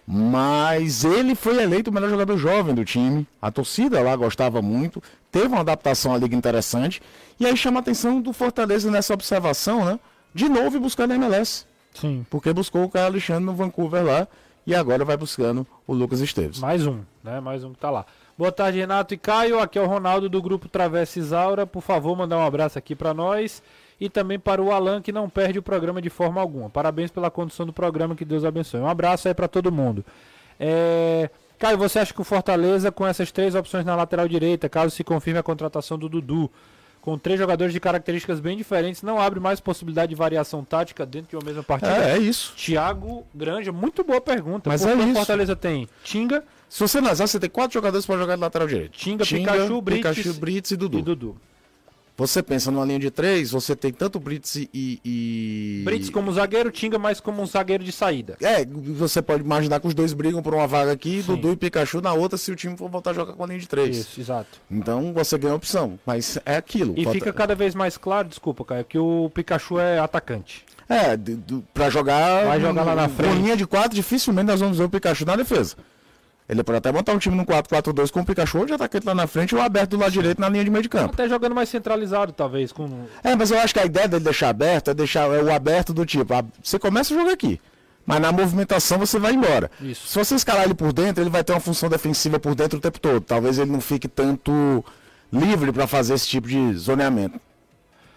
[0.10, 3.28] Mas ele foi eleito o melhor jogador jovem do time.
[3.41, 5.04] A torcida lá gostava muito.
[5.30, 7.02] Teve uma adaptação à liga interessante.
[7.38, 10.00] E aí chama a atenção do Fortaleza nessa observação, né?
[10.34, 11.65] De novo buscar na MLS.
[11.93, 12.26] Sim.
[12.30, 14.28] Porque buscou o Caio Alexandre no Vancouver lá.
[14.65, 16.60] E agora vai buscando o Lucas Esteves.
[16.60, 17.41] Mais um, né?
[17.41, 18.06] Mais um que tá lá.
[18.38, 19.60] Boa tarde, Renato e Caio.
[19.60, 21.67] Aqui é o Ronaldo do grupo Travessa Isaura.
[21.67, 23.62] Por favor, mandar um abraço aqui para nós
[23.99, 26.69] e também para o Alan, que não perde o programa de forma alguma.
[26.69, 28.79] Parabéns pela condução do programa, que Deus abençoe.
[28.79, 30.05] Um abraço aí para todo mundo.
[30.60, 31.29] É...
[31.57, 35.03] Caio, você acha que o Fortaleza, com essas três opções na lateral direita, caso se
[35.03, 36.51] confirme a contratação do Dudu,
[37.01, 41.29] com três jogadores de características bem diferentes, não abre mais possibilidade de variação tática dentro
[41.29, 42.10] de uma mesma partida?
[42.10, 42.53] É, é isso.
[42.55, 44.69] Thiago Granja, muito boa pergunta.
[44.69, 45.12] Mas é isso.
[45.12, 46.43] o Fortaleza tem Tinga.
[46.69, 48.91] Se você analisar, você tem quatro jogadores para jogar de lateral direito.
[48.91, 50.99] Tinga, Tinga Pikachu, Brits, Pikachu, Brits e Dudu.
[50.99, 51.38] E Dudu.
[52.17, 55.84] Você pensa numa linha de três, você tem tanto Brits e, e.
[55.86, 58.38] Brits como zagueiro, Tinga mais como um zagueiro de saída.
[58.41, 61.36] É, você pode imaginar que os dois brigam por uma vaga aqui, Sim.
[61.36, 63.60] Dudu e Pikachu na outra, se o time for voltar a jogar com a linha
[63.60, 63.97] de três.
[63.97, 64.60] Isso, exato.
[64.69, 66.95] Então você ganha opção, mas é aquilo.
[66.97, 70.65] E fica cada vez mais claro, desculpa, Caio, que o Pikachu é atacante.
[70.89, 71.15] É,
[71.71, 72.45] pra jogar.
[72.45, 73.36] Vai jogar lá na frente.
[73.36, 75.75] Com linha de quatro, dificilmente nós vamos ver o Pikachu na defesa.
[76.49, 79.27] Ele pode até montar um time no 4-4-2 com o Pikachu de atacante lá na
[79.27, 81.13] frente ou aberto do lado direito na linha de meio de campo.
[81.13, 82.71] Até jogando mais centralizado, talvez.
[82.71, 83.05] Com...
[83.21, 85.93] É, mas eu acho que a ideia dele deixar aberto é deixar é o aberto
[85.93, 87.60] do tipo, a, você começa a jogar aqui.
[88.05, 89.69] Mas na movimentação você vai embora.
[89.81, 90.07] Isso.
[90.07, 92.81] Se você escalar ele por dentro, ele vai ter uma função defensiva por dentro o
[92.81, 93.19] tempo todo.
[93.19, 94.86] Talvez ele não fique tanto
[95.31, 97.38] livre para fazer esse tipo de zoneamento.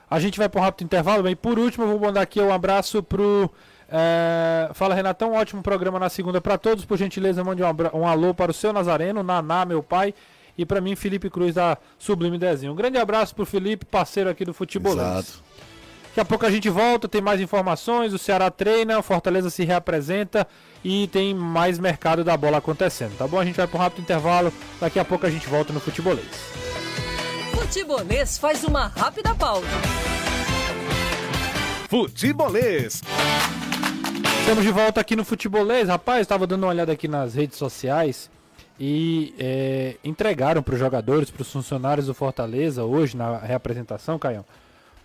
[0.08, 1.34] A gente vai para um rápido intervalo, bem.
[1.34, 3.50] Por último, eu vou mandar aqui um abraço pro
[3.90, 6.85] é, fala Renatão, ótimo programa na segunda para todos.
[6.85, 7.66] Por gentileza, mande um,
[7.98, 10.14] um, alô para o seu Nazareno, Naná, meu pai,
[10.57, 12.72] e para mim, Felipe Cruz da Sublime Desenho.
[12.72, 14.92] Um grande abraço para o Felipe, parceiro aqui do Futebol.
[14.92, 15.42] Exato.
[16.09, 18.12] Daqui a pouco a gente volta, tem mais informações.
[18.12, 20.46] O Ceará treina, o Fortaleza se reapresenta
[20.85, 23.38] e tem mais mercado da bola acontecendo, tá bom?
[23.38, 24.53] A gente vai para um rápido intervalo.
[24.81, 26.26] Daqui a pouco a gente volta no Futebolês.
[27.53, 29.66] Futebolês faz uma rápida pausa.
[31.88, 33.03] Futebolês.
[34.40, 35.88] Estamos de volta aqui no Futebolês.
[35.88, 38.29] Rapaz, estava dando uma olhada aqui nas redes sociais
[38.79, 44.44] e é, entregaram para os jogadores, para os funcionários do Fortaleza, hoje na reapresentação, Caião,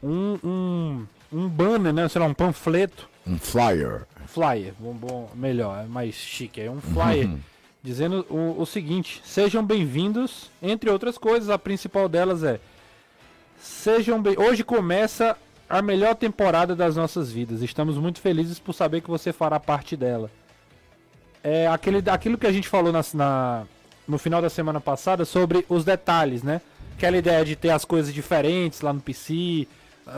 [0.01, 2.07] um, um, um banner, né?
[2.07, 3.07] Sei lá, um panfleto.
[3.27, 4.03] Um flyer.
[4.25, 6.61] Flyer, bom, bom, melhor, é mais chique.
[6.61, 7.39] É um flyer uhum.
[7.83, 12.59] dizendo o, o seguinte: sejam bem-vindos, entre outras coisas, a principal delas é.
[13.59, 14.35] Sejam bem.
[14.39, 15.37] Hoje começa
[15.69, 17.61] a melhor temporada das nossas vidas.
[17.61, 20.29] Estamos muito felizes por saber que você fará parte dela.
[21.43, 23.63] É aquele, aquilo que a gente falou na, na,
[24.07, 26.61] no final da semana passada sobre os detalhes, né?
[26.95, 29.67] Aquela ideia de ter as coisas diferentes lá no PC,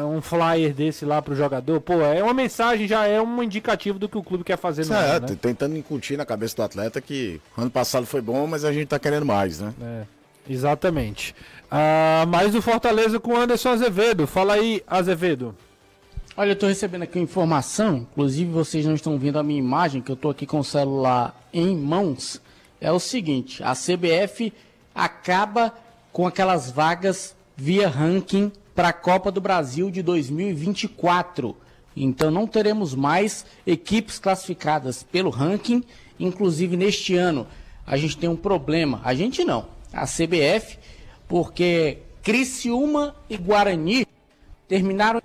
[0.05, 1.81] um flyer desse lá pro jogador.
[1.81, 4.93] Pô, é uma mensagem, já é um indicativo do que o clube quer fazer no
[4.93, 5.37] é, ano, né?
[5.41, 8.99] tentando incutir na cabeça do atleta que ano passado foi bom, mas a gente tá
[8.99, 9.73] querendo mais, né?
[9.81, 10.17] É.
[10.49, 11.35] Exatamente.
[11.69, 14.25] Ah, mais o Fortaleza com Anderson Azevedo.
[14.25, 15.53] Fala aí, Azevedo.
[16.35, 20.01] Olha, eu estou recebendo aqui uma informação, inclusive vocês não estão vendo a minha imagem,
[20.01, 22.41] que eu estou aqui com o celular em mãos.
[22.79, 24.53] É o seguinte, a CBF
[24.93, 25.73] acaba
[26.13, 31.57] com aquelas vagas via ranking para a Copa do Brasil de 2024.
[31.95, 35.83] Então não teremos mais equipes classificadas pelo ranking,
[36.19, 37.47] inclusive neste ano
[37.85, 39.01] a gente tem um problema.
[39.03, 40.77] A gente não, a CBF,
[41.27, 44.07] porque Criciúma e Guarani
[44.67, 45.21] terminaram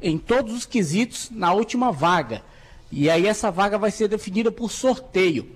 [0.00, 2.42] em todos os quesitos na última vaga.
[2.90, 5.48] E aí essa vaga vai ser definida por sorteio.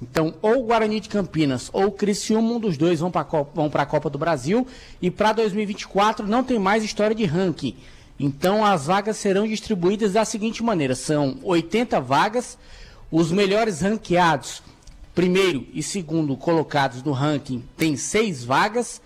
[0.00, 4.18] Então, ou Guarani de Campinas ou Criciúma, um dos dois vão para a Copa do
[4.18, 4.66] Brasil.
[5.00, 7.76] E para 2024 não tem mais história de ranking.
[8.18, 12.58] Então, as vagas serão distribuídas da seguinte maneira: são 80 vagas,
[13.10, 14.62] os melhores ranqueados,
[15.16, 19.00] primeiro e segundo colocados no ranking, tem seis vagas,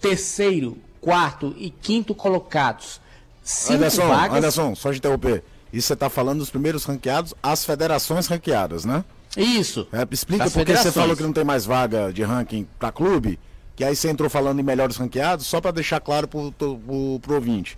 [0.00, 3.00] terceiro, quarto e quinto colocados
[3.42, 4.36] Cinco Anderson, vagas.
[4.38, 5.42] Anderson, só de interromper.
[5.72, 9.04] Isso você está falando dos primeiros ranqueados, as federações ranqueadas, né?
[9.36, 9.88] Isso.
[9.92, 13.38] É, explica por que você falou que não tem mais vaga de ranking para clube,
[13.74, 17.76] que aí você entrou falando em melhores ranqueados, só para deixar claro para o ouvinte.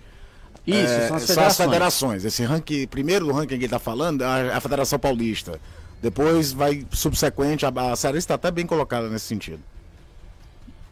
[0.65, 2.23] Isso, é, são, as são as federações.
[2.23, 5.59] Esse ranking, primeiro do ranking que ele está falando, é a, a Federação Paulista.
[6.03, 9.63] Depois vai subsequente, a, a série está até bem colocada nesse sentido.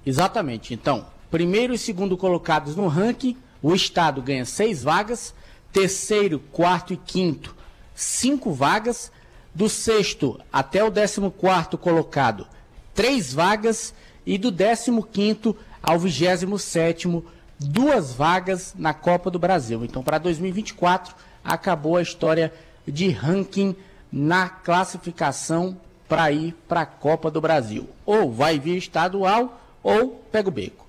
[0.06, 0.74] Exatamente.
[0.74, 5.34] Então, primeiro e segundo colocados no ranking o Estado ganha seis vagas,
[5.74, 7.54] terceiro, quarto e quinto,
[7.94, 9.12] cinco vagas,
[9.54, 12.48] do sexto até o décimo quarto colocado,
[12.96, 13.94] três vagas,
[14.26, 17.26] e do décimo quinto ao vigésimo sétimo,
[17.60, 19.84] duas vagas na Copa do Brasil.
[19.84, 22.54] Então, para 2024, acabou a história
[22.88, 23.76] de ranking
[24.12, 27.88] na classificação para ir para a Copa do Brasil.
[28.06, 30.86] Ou vai vir estadual ou pega o beco.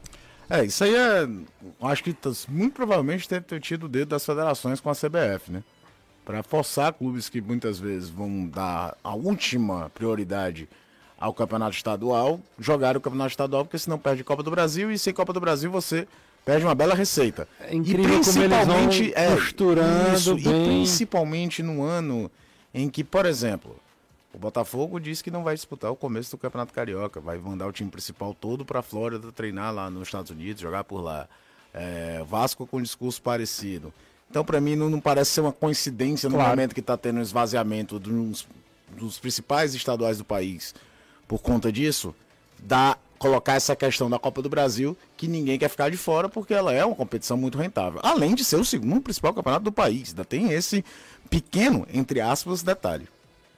[0.51, 1.29] É, isso aí é.
[1.83, 2.15] Acho que
[2.49, 5.63] muito provavelmente deve ter tido o dedo das federações com a CBF, né?
[6.25, 10.69] Para forçar clubes que muitas vezes vão dar a última prioridade
[11.19, 15.15] ao campeonato estadual, jogar o campeonato estadual, porque senão perde Copa do Brasil e sem
[15.15, 16.07] Copa do Brasil você
[16.45, 17.47] perde uma bela receita.
[17.61, 20.43] É incrível e principalmente, como eles vão costurando isso, bem.
[20.43, 22.31] E principalmente no ano
[22.75, 23.77] em que, por exemplo,
[24.33, 27.73] o Botafogo disse que não vai disputar o começo do Campeonato Carioca, vai mandar o
[27.73, 31.29] time principal todo para a Flórida treinar lá nos Estados Unidos, jogar por lá.
[31.75, 33.93] É, Vasco com um discurso parecido.
[34.31, 37.23] Então, para mim, não, não, parece ser uma coincidência no momento que está tendo um
[37.23, 38.47] esvaziamento dos,
[38.97, 40.75] dos, principais estaduais do país.
[41.29, 42.15] Por conta disso,
[42.59, 46.53] dá colocar essa questão da Copa do Brasil, que ninguém quer ficar de fora, porque
[46.53, 48.01] ela é uma competição muito rentável.
[48.03, 50.09] Além de ser o segundo principal campeonato do país.
[50.09, 50.85] Ainda tem esse
[51.31, 53.09] pequeno, entre aspas, detalhe.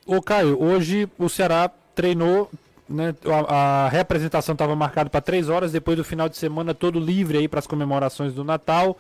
[0.05, 2.50] Ô Caio, hoje o Ceará treinou,
[2.87, 3.14] né?
[3.24, 7.38] A, a representação estava marcada para três horas, depois do final de semana todo livre
[7.38, 8.98] aí para as comemorações do Natal.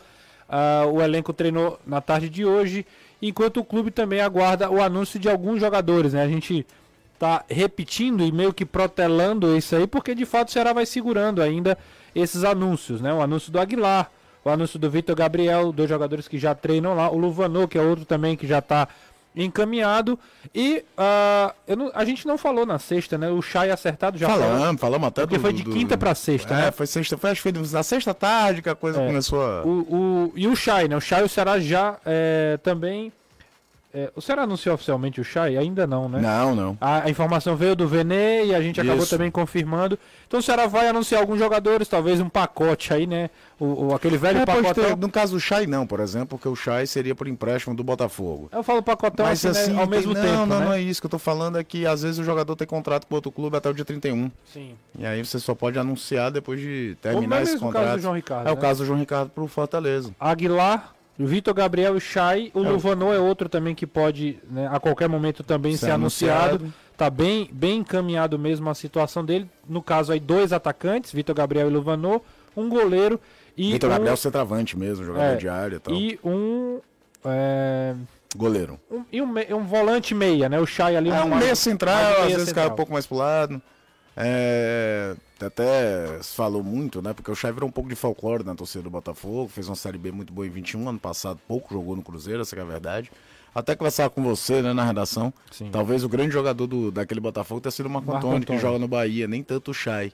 [0.48, 2.86] Uh, o elenco treinou na tarde de hoje,
[3.20, 6.22] enquanto o clube também aguarda o anúncio de alguns jogadores, né?
[6.22, 6.66] A gente
[7.24, 11.40] tá repetindo e meio que protelando isso aí, porque de fato o Ceará vai segurando
[11.40, 11.78] ainda
[12.14, 13.14] esses anúncios, né?
[13.14, 14.10] O anúncio do Aguilar,
[14.44, 17.80] o anúncio do Vitor Gabriel, dois jogadores que já treinam lá, o Luvanô, que é
[17.80, 18.88] outro também que já está
[19.34, 20.18] encaminhado.
[20.54, 23.30] E uh, não, a gente não falou na sexta, né?
[23.30, 24.58] O Chay acertado já falamos.
[24.58, 26.70] Falamos, falamos até Porque do, foi de quinta para sexta, é, né?
[26.72, 29.06] foi sexta, foi, acho que foi na sexta tarde que a coisa é.
[29.06, 29.62] começou a...
[29.64, 30.96] O, o, e o Chay, né?
[30.96, 33.10] O Chay o Ceará já é, também
[33.94, 35.56] é, o Ceará anunciou oficialmente o Chay?
[35.56, 36.20] Ainda não, né?
[36.20, 36.76] Não, não.
[36.80, 39.96] A, a informação veio do Vene e a gente acabou também confirmando.
[40.26, 43.30] Então o Ceará vai anunciar alguns jogadores, talvez um pacote aí, né?
[43.58, 44.80] O, o aquele velho é, pacote.
[44.98, 48.48] No caso do Chay, não, por exemplo, porque o Chay seria por empréstimo do Botafogo.
[48.50, 50.34] Eu falo pacotão Mas, assim, né, ao mesmo não, tempo.
[50.34, 50.64] Não, não, né?
[50.64, 53.06] não é isso que eu tô falando, é que às vezes o jogador tem contrato
[53.06, 54.28] com outro clube até o dia 31.
[54.52, 54.74] Sim.
[54.98, 57.84] E aí você só pode anunciar depois de terminar esse contrato.
[57.84, 58.52] Caso do João Ricardo, é né?
[58.52, 60.10] o caso do João Ricardo pro Fortaleza.
[60.18, 62.68] Aguilar, o Vitor Gabriel e Chay, o é.
[62.68, 66.56] Luvanô é outro também que pode né, a qualquer momento também ser, ser anunciado.
[66.56, 66.74] anunciado.
[66.96, 69.50] Tá bem, bem encaminhado mesmo a situação dele.
[69.68, 72.20] No caso aí, dois atacantes, Vitor Gabriel e Luvanô,
[72.56, 73.20] um goleiro
[73.56, 73.72] e.
[73.72, 73.92] Vitor um...
[73.92, 75.94] Gabriel centroavante mesmo, jogador é, de área e tal.
[75.94, 76.80] E um.
[77.24, 77.94] É...
[78.36, 78.80] Goleiro.
[78.90, 80.58] Um, e um, um, volante meia, né?
[80.58, 81.10] O Chay ali.
[81.10, 83.62] É um, meia central, às vezes cai um pouco mais pro lado.
[84.16, 85.14] É,
[85.44, 87.12] até se falou muito, né?
[87.12, 89.98] Porque o Chay virou um pouco de folclore na torcida do Botafogo, fez uma Série
[89.98, 93.10] B muito boa em 21, ano passado pouco jogou no Cruzeiro, essa é a verdade.
[93.54, 95.70] Até conversar com você, né, na redação, Sim.
[95.70, 98.78] talvez o grande jogador do, daquele Botafogo tenha sido o Marco, Marco Antônio, que joga
[98.78, 100.12] no Bahia, nem tanto o Chay.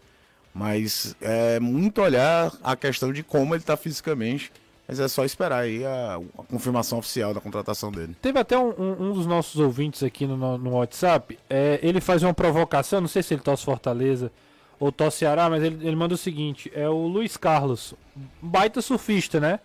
[0.53, 4.53] Mas é muito olhar a questão de como ele está fisicamente
[4.91, 8.17] mas é só esperar aí a, a, confirmação oficial da contratação dele.
[8.21, 12.25] Teve até um, um, um dos nossos ouvintes aqui no, no WhatsApp, é, ele faz
[12.25, 14.33] uma provocação, não sei se ele torce Fortaleza
[14.81, 17.95] ou Tó Ceará, mas ele, ele manda o seguinte: é o Luiz Carlos,
[18.43, 19.61] baita surfista, né?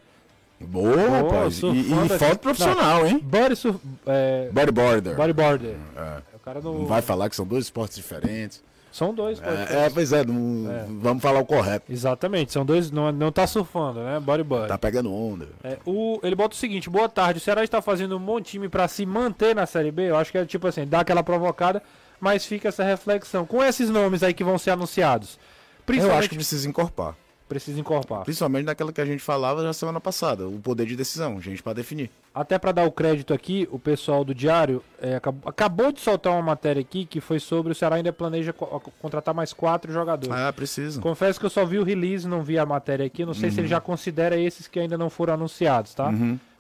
[0.59, 1.61] Boa, Boa, rapaz.
[1.63, 3.19] E, e foto profissional, hein?
[3.23, 5.15] Body surf, é, Bodyboarder.
[5.15, 5.75] bodyboarder.
[5.97, 5.99] É.
[6.33, 6.71] É o cara do.
[6.73, 8.63] Não vai falar que são dois esportes diferentes.
[8.91, 9.41] São dois.
[9.41, 11.91] É, é, pois é, não- vamos falar o correto.
[11.91, 14.17] Exatamente, são dois, não, não tá surfando, né?
[14.21, 14.69] Bodyboard.
[14.69, 15.49] Tá pegando onda.
[15.61, 18.69] É, o, ele bota o seguinte: boa tarde, o Ceará está fazendo um bom time
[18.69, 20.03] para se manter na Série B.
[20.09, 21.83] Eu acho que é tipo assim, dá aquela provocada,
[22.19, 23.45] mas fica essa reflexão.
[23.45, 25.37] Com esses nomes aí que vão ser anunciados,
[25.79, 27.15] Eu principalmente acho que precisa encorpar.
[27.47, 28.23] precisa incorporar.
[28.23, 31.73] Principalmente naquela que a gente falava na semana passada, o poder de decisão, gente pra
[31.73, 32.09] definir.
[32.33, 36.33] Até para dar o crédito aqui, o pessoal do Diário é, acabou, acabou de soltar
[36.33, 40.35] uma matéria aqui que foi sobre o Ceará ainda planeja co- contratar mais quatro jogadores.
[40.35, 40.99] Ah, precisa.
[40.99, 43.23] Confesso que eu só vi o release, não vi a matéria aqui.
[43.25, 46.11] Não sei se ele já considera esses que ainda não foram anunciados, tá?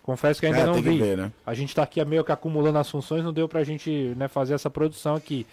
[0.05, 0.99] Confesso que ainda É, não vi.
[0.99, 1.31] ver, né?
[1.43, 4.53] A gente tá aqui meio que acumulando as funções, não deu pra gente né, fazer
[4.53, 5.47] essa produção aqui.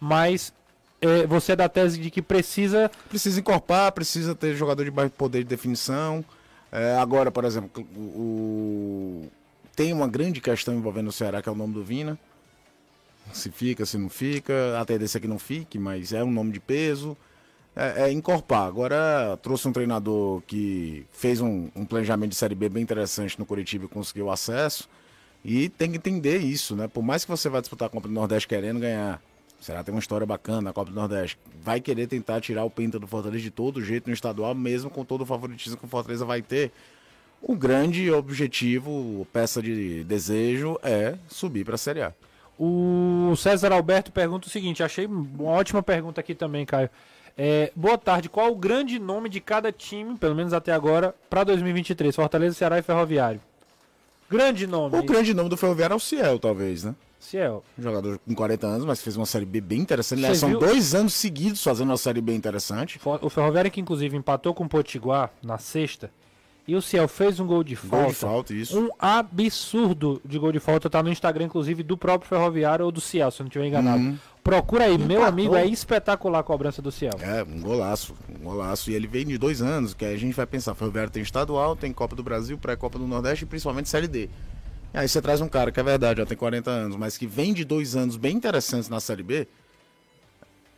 [0.00, 0.50] Mas
[1.02, 2.90] é, você é da tese de que precisa.
[3.10, 6.24] Precisa encorpar, precisa ter jogador de baixo poder de definição.
[6.72, 9.30] É, agora, por exemplo, o, o-
[9.76, 12.18] tem uma grande questão envolvendo o Ceará, que é o nome do Vina.
[13.32, 14.80] Se fica, se não fica.
[14.80, 17.14] A tendência é que não fique, mas é um nome de peso.
[17.78, 18.66] É, é encorpar.
[18.66, 23.46] Agora trouxe um treinador que fez um, um planejamento de Série B bem interessante no
[23.46, 24.88] Curitiba e conseguiu acesso.
[25.44, 26.88] E tem que entender isso, né?
[26.88, 29.22] Por mais que você vá disputar a Copa do Nordeste querendo ganhar,
[29.60, 31.38] será tem uma história bacana na Copa do Nordeste.
[31.62, 35.04] Vai querer tentar tirar o Pinta do Fortaleza de todo jeito no estadual, mesmo com
[35.04, 36.72] todo o favoritismo que o Fortaleza vai ter.
[37.40, 42.12] O grande objetivo, peça de desejo é subir para a Série A.
[42.58, 46.90] O César Alberto pergunta o seguinte: achei uma ótima pergunta aqui também, Caio.
[47.40, 51.44] É, boa tarde, qual o grande nome de cada time, pelo menos até agora, pra
[51.44, 52.14] 2023?
[52.14, 53.40] Fortaleza, Ceará e Ferroviário.
[54.28, 54.98] Grande nome.
[54.98, 56.96] O grande nome do Ferroviário é o Ciel, talvez, né?
[57.20, 57.62] Ciel.
[57.78, 60.20] Um jogador com 40 anos, mas fez uma Série B bem interessante.
[60.20, 60.58] Você São viu?
[60.58, 63.00] dois anos seguidos fazendo uma Série B interessante.
[63.22, 66.10] O Ferroviário que inclusive empatou com o Potiguar na sexta.
[66.68, 67.96] E o Ciel fez um gol de falta.
[67.96, 68.78] Gol de falta, isso.
[68.78, 70.90] Um absurdo de gol de falta.
[70.90, 74.02] Tá no Instagram, inclusive, do próprio Ferroviário ou do Ciel, se eu não estiver enganado.
[74.02, 74.18] Uhum.
[74.44, 77.14] Procura aí, meu amigo, é espetacular a cobrança do Ciel.
[77.20, 78.90] É, um golaço, um golaço.
[78.90, 81.90] E ele vem de dois anos, que a gente vai pensar, Ferroviário tem estadual, tem
[81.90, 84.28] Copa do Brasil, pré-Copa do Nordeste e principalmente Série D.
[84.92, 87.26] E aí você traz um cara que é verdade, já tem 40 anos, mas que
[87.26, 89.48] vem de dois anos bem interessantes na Série B,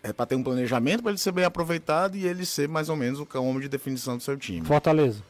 [0.04, 2.94] é para ter um planejamento para ele ser bem aproveitado e ele ser mais ou
[2.94, 4.64] menos o homem de definição do seu time.
[4.64, 5.20] Fortaleza.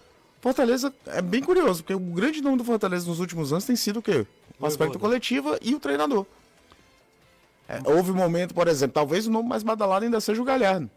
[0.41, 3.99] Fortaleza é bem curioso, porque o grande nome do Fortaleza nos últimos anos tem sido
[3.99, 4.27] o quê?
[4.59, 6.25] O aspecto coletivo e o treinador.
[7.69, 10.91] É, houve um momento, por exemplo, talvez o nome mais badalado ainda seja o Galhardo.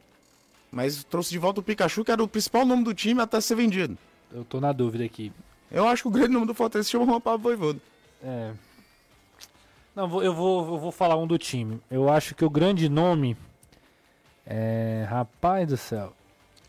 [0.71, 3.55] Mas trouxe de volta o Pikachu, que era o principal nome do time até ser
[3.55, 3.97] vendido.
[4.33, 5.31] Eu tô na dúvida aqui.
[5.69, 7.79] Eu acho que o grande nome do Fortaleza se chama Juan Pablo Voivoda.
[8.23, 8.51] É.
[9.95, 11.79] Não, vou- eu vou, eu vou falar um do time.
[11.91, 13.37] Eu acho que o grande nome
[14.45, 15.05] é.
[15.07, 16.13] Rapaz do céu.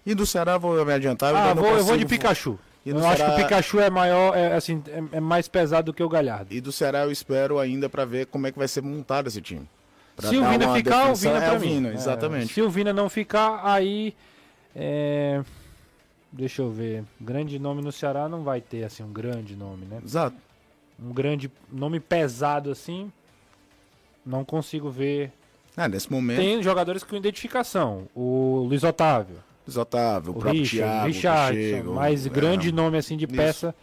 [0.06, 1.30] E do Ceará vou me adiantar.
[1.30, 2.58] eu Ah, vou, eu vou de Pikachu.
[2.84, 5.48] E Eu do acho que o Ceará- Pikachu é maior, é, assim, é, é mais
[5.48, 6.52] pesado do que o Galhardo.
[6.54, 9.40] E do Ceará eu espero ainda para ver como é que vai ser montado esse
[9.40, 9.66] time.
[10.14, 11.68] Pra Se o Vina ficar, o Vina é pra mim.
[11.68, 12.52] Vina, É, exatamente.
[12.52, 14.14] se o Vina não ficar, aí.
[14.76, 15.42] É...
[16.30, 17.04] Deixa eu ver.
[17.20, 20.00] Grande nome no Ceará não vai ter, assim, um grande nome, né?
[20.04, 20.36] Exato.
[21.02, 23.10] Um grande nome pesado, assim.
[24.26, 25.32] Não consigo ver.
[25.76, 28.08] Ah, nesse momento, Tem jogadores com identificação.
[28.14, 29.36] O Luiz Otávio,
[29.76, 33.34] Otávio, o, o próprio Richard, Thiago, Richardson, chega, mas é, grande nome, assim, de Isso.
[33.34, 33.74] peça.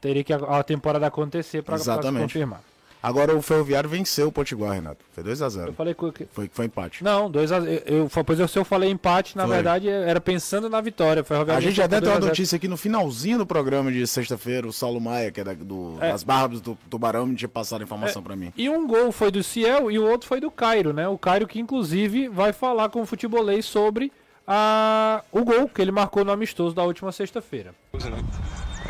[0.00, 2.22] Teria que a, a temporada acontecer Exatamente.
[2.22, 2.62] confirmar.
[3.00, 5.04] Agora o Ferroviário venceu o Potiguar, Renato.
[5.12, 5.72] Foi Eu 2x0.
[5.72, 6.24] falei que.
[6.32, 7.04] Foi, foi empate.
[7.04, 9.54] Não, 2 a 0 eu, eu, pois eu, se eu falei empate, na Foi.
[9.54, 11.22] verdade era pensando na vitória.
[11.22, 12.26] Foi A gente já por uma 2 a 0.
[12.26, 15.96] notícia aqui no finalzinho do programa de sexta-feira, o Saulo Maia, que é da- do,
[16.00, 16.10] É.
[16.10, 18.52] das Barbas do Tubarão, me tinha passado a informação pra mim.
[18.56, 21.06] E um gol foi do Ciel e o outro foi do Cairo, né?
[21.06, 24.10] O Cairo que inclusive vai falar com o futebolês sobre
[24.50, 27.74] a, o gol que ele marcou no amistoso da última sexta-feira.
[27.92, 28.18] né?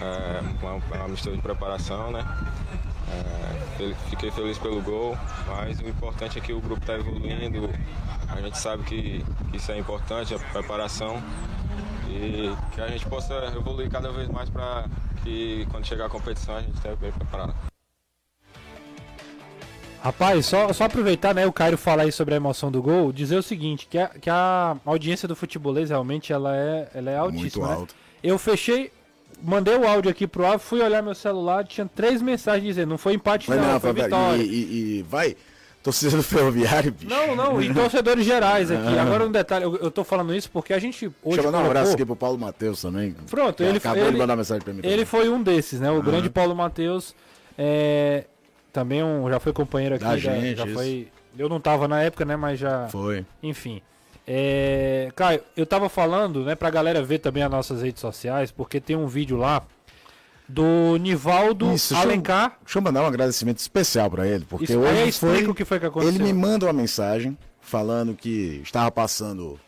[0.01, 2.25] É, uma mistura de preparação, né?
[3.11, 7.69] É, fiquei feliz pelo gol, mas o importante é que o grupo está evoluindo.
[8.29, 11.21] A gente sabe que isso é importante, a preparação,
[12.09, 14.87] e que a gente possa evoluir cada vez mais para
[15.25, 17.68] que quando chegar a competição a gente esteja bem preparado.
[20.03, 23.37] Rapaz, só, só aproveitar, né, o Cairo falar aí sobre a emoção do gol, dizer
[23.37, 27.43] o seguinte, que a, que a audiência do futebolês realmente ela é, ela é altíssima.
[27.43, 27.75] Muito né?
[27.75, 27.95] alto.
[28.23, 28.93] Eu fechei,
[29.43, 32.99] mandei o áudio aqui pro ar, fui olhar meu celular, tinha três mensagens dizendo, não
[32.99, 34.43] foi empate Foi não, não, foi foi- vitória.
[34.43, 35.37] e, e- e vai,
[35.83, 37.11] torcida do Ferroviário, bicho.
[37.11, 38.87] Não, não, e torcedores gerais aqui.
[38.99, 41.59] Agora um detalhe, eu, eu tô falando isso porque a gente hoje Deixa eu mandar
[41.59, 43.17] um abraço aqui pro Paulo Matheus também.
[43.29, 45.05] Pronto, ele- acabou ele- de mandar mensagem pra mim Ele também.
[45.07, 45.91] foi um desses, né?
[45.91, 47.15] O grande Paulo Matheus.
[47.61, 48.25] É,
[48.79, 50.05] também um, já foi companheiro aqui.
[50.05, 51.09] Da da- gente, já foi.
[51.37, 52.37] Eu não tava na época, né?
[52.37, 52.89] Mas já.
[52.89, 53.25] Foi.
[53.43, 53.81] Enfim.
[54.27, 58.79] É, Caio, eu tava falando, né, pra galera ver também as nossas redes sociais, porque
[58.81, 59.63] tem um vídeo lá
[60.47, 62.59] do Nivaldo Isso, deixa eu- Alencar.
[62.63, 65.47] Deixa eu mandar um agradecimento especial pra ele, porque Isso, hoje foi...
[65.47, 66.15] o que foi que aconteceu.
[66.15, 69.59] Ele me manda uma mensagem falando que estava passando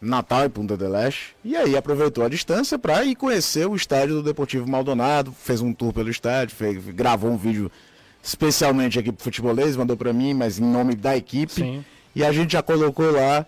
[0.00, 4.16] Natal em Punta del Este e aí aproveitou a distância para ir conhecer o estádio
[4.16, 7.70] do Deportivo Maldonado, fez um tour pelo estádio, fez- gravou um vídeo
[8.24, 11.52] especialmente aqui pro futebolês, mandou para mim, mas em nome da equipe.
[11.52, 11.84] Sim.
[12.16, 13.44] E a gente já colocou lá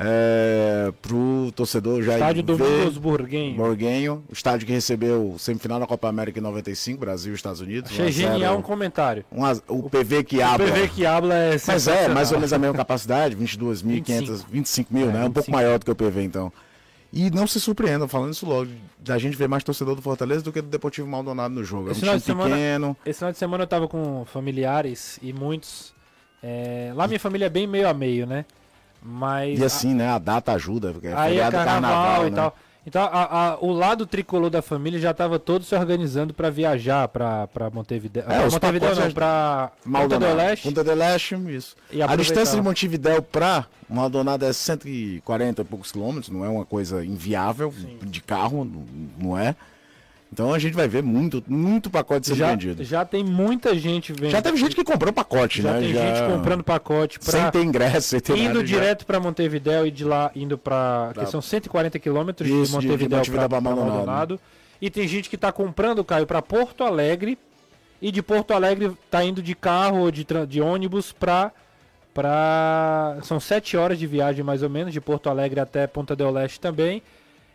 [0.00, 3.56] é, pro torcedor já Estádio Domingos Burguenho.
[3.56, 7.60] Borguenho, o estádio que recebeu o semifinal da Copa América em 95, Brasil e Estados
[7.60, 7.90] Unidos.
[7.90, 8.32] Achei 1 a 0.
[8.34, 9.24] genial um comentário.
[9.32, 10.70] Um a- o PV que O abre.
[10.70, 15.08] PV que habla é Mas é, mais ou menos a mesma capacidade, 22.500, 25 mil,
[15.10, 15.20] É, né?
[15.20, 15.52] Um pouco 25.
[15.52, 16.52] maior do que o PV, então.
[17.12, 20.52] E não se surpreendam, falando isso logo, da gente ver mais torcedor do Fortaleza do
[20.52, 21.86] que do Deportivo Maldonado no jogo.
[21.86, 22.96] É um Esse final time de semana- pequeno.
[23.06, 25.94] Esse final de semana eu tava com familiares e muitos.
[26.42, 28.44] é, Lá minha família é bem meio a meio, né?
[29.02, 29.58] Mas.
[29.58, 30.08] E assim, né?
[30.10, 32.36] A data ajuda, porque é Aí é feriado carnaval, e né?
[32.36, 32.56] tal.
[32.88, 37.06] Então, a- a- o lado tricolor da família já estava todo se organizando para viajar
[37.08, 38.22] para Montevideo.
[38.22, 40.32] É, pra Montevideo não, para Maldonado.
[40.32, 40.62] do Leste.
[40.62, 41.76] Punta del Este, isso.
[42.08, 47.04] A distância de Montevidéu pra Maldonado é 140 e poucos quilômetros, não é uma coisa
[47.04, 47.72] inviável
[48.02, 48.86] de carro, não-
[49.18, 49.54] não é.
[50.32, 52.84] Então a gente vai ver muito, muito pacote sendo já, vendido.
[52.84, 54.30] já tem muita gente vendo.
[54.30, 55.80] Já teve gente que comprou pacote, já né?
[55.80, 58.76] tem gente comprando pacote sem para ter ingresso, sem ter indo nada, já.
[58.76, 63.22] direto para Montevideo e de lá indo para que são 140 quilômetros de Montevideo Montevidéu
[63.34, 64.38] para pra Maldonado.
[64.80, 67.38] E tem gente que está comprando, Caio, para Porto Alegre
[68.00, 71.52] e de Porto Alegre tá indo de carro ou de, de ônibus para
[72.14, 76.30] para são sete horas de viagem mais ou menos de Porto Alegre até Ponta del
[76.32, 77.02] Leste também.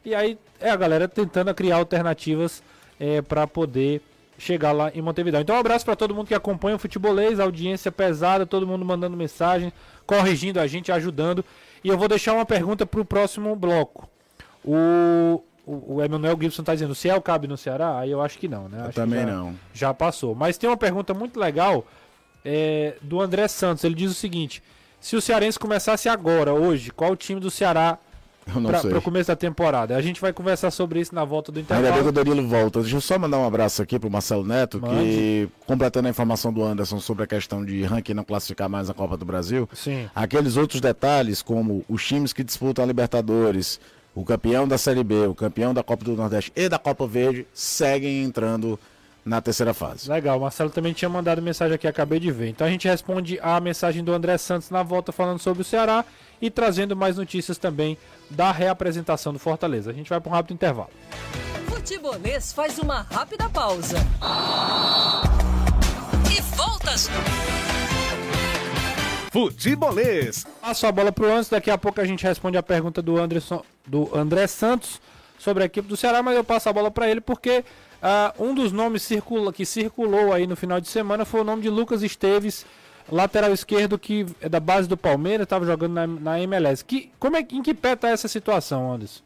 [0.05, 2.61] E aí é a galera tentando criar alternativas
[2.99, 4.01] é, para poder
[4.37, 5.39] chegar lá em Montevideo.
[5.39, 9.15] Então um abraço para todo mundo que acompanha o futebolês, audiência pesada, todo mundo mandando
[9.15, 9.71] mensagem,
[10.05, 11.45] corrigindo a gente, ajudando.
[11.83, 14.09] E eu vou deixar uma pergunta para o próximo bloco.
[14.65, 17.99] O, o, o Emanuel Gibson está dizendo, se é o cabe no Ceará?
[17.99, 18.79] Aí eu acho que não, né?
[18.79, 19.55] Eu Acho também já- não.
[19.73, 20.33] já passou.
[20.35, 21.85] Mas tem uma pergunta muito legal
[22.43, 23.83] é, do André Santos.
[23.83, 24.63] Ele diz o seguinte:
[24.99, 27.97] se o Cearense começasse agora, hoje, qual o time do Ceará.
[28.43, 29.95] Para o começo da temporada?
[29.95, 32.09] A gente vai conversar sobre isso na volta do Ainda bem que intervalo.
[32.09, 32.81] o Danilo volta.
[32.81, 35.49] Deixa eu só mandar um abraço aqui pro Marcelo Neto, que, Mande.
[35.65, 39.17] completando a informação do Anderson sobre a questão de ranking não classificar mais na Copa
[39.17, 40.09] do Brasil, Sim.
[40.13, 43.79] aqueles outros detalhes, como os times que disputam a Libertadores,
[44.15, 47.47] o campeão da Série B, o campeão da Copa do Nordeste e da Copa Verde,
[47.53, 48.79] seguem entrando
[49.25, 50.09] na terceira fase.
[50.09, 52.49] Legal, o Marcelo também tinha mandado mensagem aqui, acabei de ver.
[52.49, 56.03] Então a gente responde a mensagem do André Santos na volta falando sobre o Ceará
[56.41, 57.97] e trazendo mais notícias também
[58.29, 59.91] da reapresentação do Fortaleza.
[59.91, 60.89] A gente vai para um rápido intervalo.
[61.67, 63.97] Futebolês faz uma rápida pausa.
[66.29, 66.91] E volta.
[69.31, 70.45] Futebolês.
[70.61, 73.63] Passo a bola pro Anderson, daqui a pouco a gente responde a pergunta do, Anderson,
[73.85, 75.01] do André Santos
[75.39, 77.65] sobre a equipe do Ceará, mas eu passo a bola para ele porque
[78.05, 81.61] ah, um dos nomes circula, que circulou aí no final de semana foi o nome
[81.61, 82.65] de Lucas Esteves,
[83.09, 86.83] lateral esquerdo que é da base do Palmeiras, estava jogando na, na MLS.
[86.83, 89.23] Que, como é, em que pé tá essa situação, Anderson?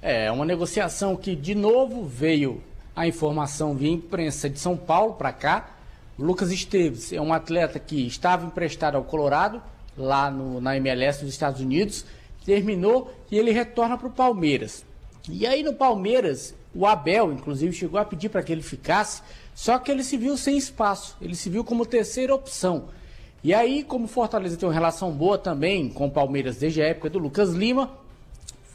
[0.00, 2.62] É uma negociação que de novo veio
[2.94, 5.70] a informação via imprensa de São Paulo para cá.
[6.16, 9.60] Lucas Esteves é um atleta que estava emprestado ao Colorado,
[9.98, 12.04] lá no, na MLS dos Estados Unidos,
[12.44, 14.84] terminou e ele retorna para o Palmeiras.
[15.28, 19.22] E aí no Palmeiras, o Abel, inclusive, chegou a pedir para que ele ficasse,
[19.54, 22.84] só que ele se viu sem espaço, ele se viu como terceira opção.
[23.42, 27.10] E aí, como Fortaleza tem uma relação boa também com o Palmeiras desde a época
[27.10, 27.90] do Lucas Lima,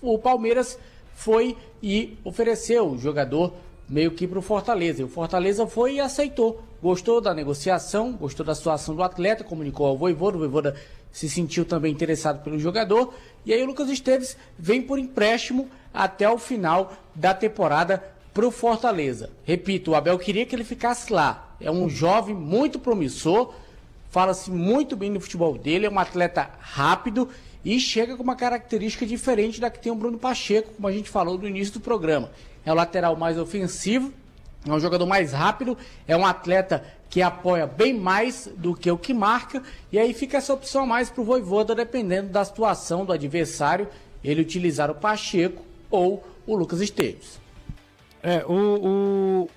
[0.01, 0.77] o Palmeiras
[1.15, 3.53] foi e ofereceu o jogador
[3.87, 5.01] meio que para o Fortaleza.
[5.01, 6.61] E o Fortaleza foi e aceitou.
[6.81, 10.75] Gostou da negociação, gostou da situação do atleta, comunicou ao Voivoda, o Voivoda
[11.15, 13.13] se sentiu também interessado pelo jogador.
[13.45, 18.03] E aí o Lucas Esteves vem por empréstimo até o final da temporada
[18.33, 19.29] para o Fortaleza.
[19.45, 21.55] Repito, o Abel queria que ele ficasse lá.
[21.61, 23.53] É um jovem muito promissor,
[24.09, 27.29] fala-se muito bem no futebol dele, é um atleta rápido
[27.63, 31.09] e chega com uma característica diferente da que tem o Bruno Pacheco, como a gente
[31.09, 32.29] falou no início do programa.
[32.65, 34.11] É o lateral mais ofensivo,
[34.67, 38.97] é um jogador mais rápido, é um atleta que apoia bem mais do que o
[38.97, 43.05] que marca, e aí fica essa opção a mais para o Voivoda, dependendo da situação
[43.05, 43.87] do adversário,
[44.23, 47.39] ele utilizar o Pacheco ou o Lucas Esteves.
[48.21, 49.49] É, o, o-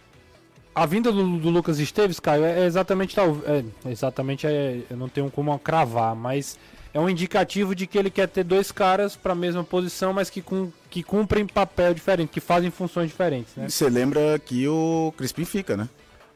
[0.74, 5.08] a vinda do, do Lucas Esteves, Caio, é exatamente tal, é, exatamente é, eu não
[5.08, 6.56] tenho como cravar, mas
[6.94, 10.30] é um indicativo de que ele quer ter dois caras para a mesma posição, mas
[10.30, 13.66] que, cum, que cumprem papel diferente, que fazem funções diferentes, né?
[13.66, 15.88] E Você lembra que o Crispim fica, né?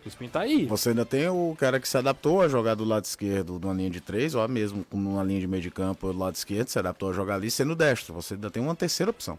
[0.02, 0.66] Crispim tá aí.
[0.66, 3.90] Você ainda tem o cara que se adaptou a jogar do lado esquerdo numa linha
[3.90, 7.10] de três, ou mesmo numa linha de meio de campo do lado esquerdo, se adaptou
[7.10, 8.12] a jogar ali sendo destro.
[8.14, 9.38] Você ainda tem uma terceira opção.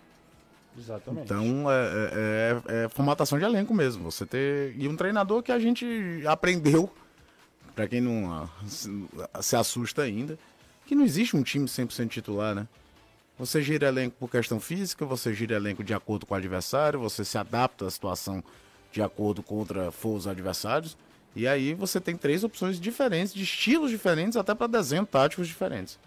[0.77, 1.25] Exatamente.
[1.25, 4.09] Então é, é, é, é formatação de elenco mesmo.
[4.09, 4.73] Você ter.
[4.77, 5.85] E um treinador que a gente
[6.25, 6.89] aprendeu,
[7.75, 8.89] para quem não ah, se,
[9.41, 10.39] se assusta ainda,
[10.85, 12.67] que não existe um time 100% titular, né?
[13.37, 17.25] Você gira elenco por questão física, você gira elenco de acordo com o adversário, você
[17.25, 18.43] se adapta à situação
[18.93, 20.95] de acordo contra for os adversários.
[21.35, 25.99] E aí você tem três opções diferentes, de estilos diferentes, até para desenho táticos diferentes.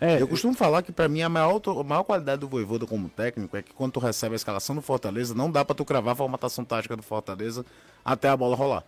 [0.00, 3.08] É, Eu costumo falar que para mim a maior, a maior qualidade do Voivoda como
[3.08, 6.14] técnico é que quando tu recebe a escalação do Fortaleza, não dá para tu cravar
[6.14, 7.64] a formatação tática do Fortaleza
[8.04, 8.82] até a bola rolar.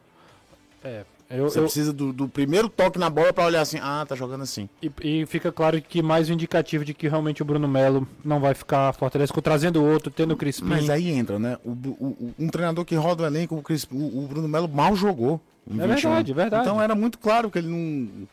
[0.82, 1.04] é,
[1.36, 4.14] eu, Você eu- precisa do, do primeiro toque na bola para olhar assim, ah, tá
[4.14, 4.68] jogando assim.
[4.82, 8.40] e, e fica claro que mais um indicativo de que realmente o Bruno Melo não
[8.40, 10.66] vai ficar Fortaleza ficou trazendo outro, tendo o Crispim.
[10.66, 11.56] Mas aí entra, né?
[11.64, 14.94] O, o- o- um treinador que roda o elenco, o, o- o Bruno Melo mal
[14.96, 15.40] jogou.
[15.66, 15.86] É 21.
[15.88, 16.62] verdade, é verdade.
[16.68, 18.26] Então era muito claro que ele não,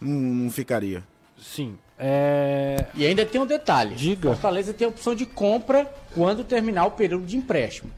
[0.00, 1.02] não, não ficaria.
[1.38, 1.76] Sim.
[1.98, 2.86] É...
[2.94, 3.94] E ainda tem um detalhe.
[3.94, 4.30] Diga.
[4.30, 5.84] Fortaleza tem a opção de compra
[6.14, 7.90] quando terminar o período de empréstimo.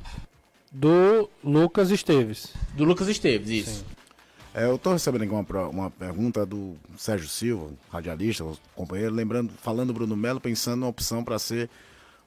[0.73, 2.53] Do Lucas Esteves.
[2.75, 3.85] Do Lucas Esteves, isso.
[4.55, 8.45] É, eu tô recebendo aqui uma, uma pergunta do Sérgio Silva, radialista,
[8.75, 11.71] companheiro, lembrando, falando do Bruno Melo, pensando na opção para ser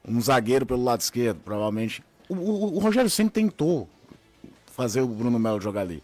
[0.07, 2.01] um zagueiro pelo lado esquerdo, provavelmente.
[2.29, 3.89] O, o- o Rogério sempre tentou
[4.67, 6.01] fazer o Bruno Melo jogar ali.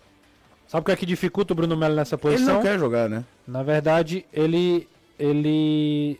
[0.67, 2.55] Sabe o que é que dificulta o Bruno Melo nessa Ele posição?
[2.55, 3.23] não quer jogar, né?
[3.47, 6.19] Na verdade, ele ele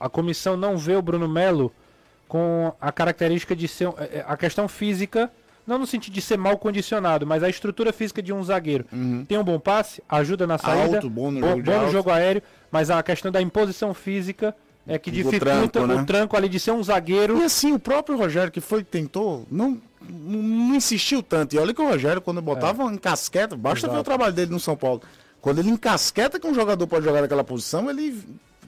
[0.00, 1.72] a comissão não vê o Bruno Melo
[2.26, 5.30] com a característica de ser é, é, a questão física,
[5.66, 8.84] não no sentido de ser mal condicionado, mas a estrutura física de um zagueiro.
[9.28, 11.92] Tem um bom passe, ajuda na saída, Alto, bom no jogo de alto.
[11.92, 14.54] jogo aéreo, mas a questão da imposição física
[14.86, 15.94] é que dificulta tranco, né?
[16.02, 17.38] o tranco ali de ser um zagueiro.
[17.38, 21.54] E assim, o próprio Rogério que foi tentou, não, não, insistiu tanto.
[21.54, 24.60] E olha que o Rogério, quando botava em casqueta, basta ver o trabalho dele no
[24.60, 25.00] São Paulo.
[25.40, 28.22] Quando ele encasqueta que um jogador pode jogar naquela posição, ele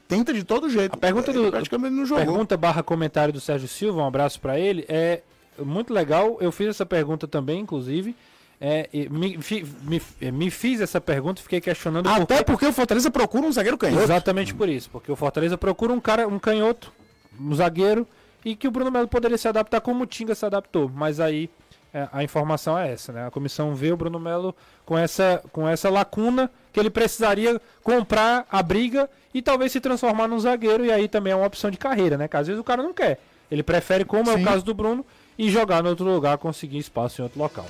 [0.07, 0.93] tenta de todo jeito.
[0.93, 2.23] A pergunta do- praticamente não jogou.
[2.25, 4.85] Pergunta barra comentário do Sérgio Silva, um abraço pra ele.
[4.87, 5.21] É
[5.59, 8.15] muito legal, eu fiz essa pergunta também, inclusive.
[8.59, 10.01] É, e me, fi- me,
[10.31, 13.77] me fiz essa pergunta e fiquei questionando Até que- porque o Fortaleza procura um zagueiro
[13.77, 14.01] canhoto.
[14.03, 16.91] Exatamente por isso, porque o Fortaleza procura um cara, um canhoto,
[17.39, 18.07] um zagueiro,
[18.43, 20.89] e que o Bruno Melo poderia se adaptar como o Tinga se adaptou.
[20.91, 21.51] Mas aí
[21.93, 23.27] é, a informação é essa, né?
[23.27, 24.55] A comissão vê o Bruno Melo
[24.85, 30.27] com essa, com essa lacuna que ele precisaria comprar a briga e talvez se transformar
[30.27, 32.27] num zagueiro, e aí também é uma opção de carreira, né?
[32.27, 33.19] Que às vezes o cara não quer.
[33.51, 34.43] Ele prefere, como é o Sim.
[34.43, 35.05] caso do Bruno,
[35.37, 37.65] e jogar no outro lugar, conseguir espaço em outro local.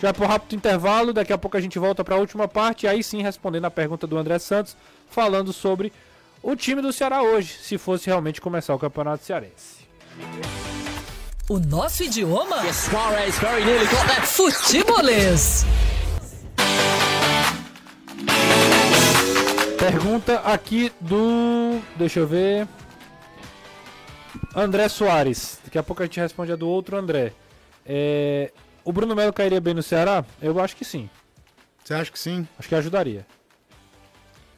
[0.00, 3.02] Já por rápido intervalo, daqui a pouco a gente volta para a última parte, aí
[3.02, 4.76] sim respondendo a pergunta do André Santos,
[5.10, 5.92] falando sobre
[6.42, 9.80] o time do Ceará hoje, se fosse realmente começar o Campeonato Cearense.
[11.50, 12.62] O nosso idioma?
[14.24, 15.66] Futebolês.
[19.78, 21.80] Pergunta aqui do.
[21.96, 22.68] Deixa eu ver.
[24.54, 25.58] André Soares.
[25.64, 27.32] Daqui a pouco a gente responde a do outro André.
[27.86, 28.50] É,
[28.84, 30.24] O Bruno Melo cairia bem no Ceará?
[30.40, 31.08] Eu acho que sim.
[31.84, 32.46] Você acha que sim?
[32.58, 33.26] Acho que ajudaria.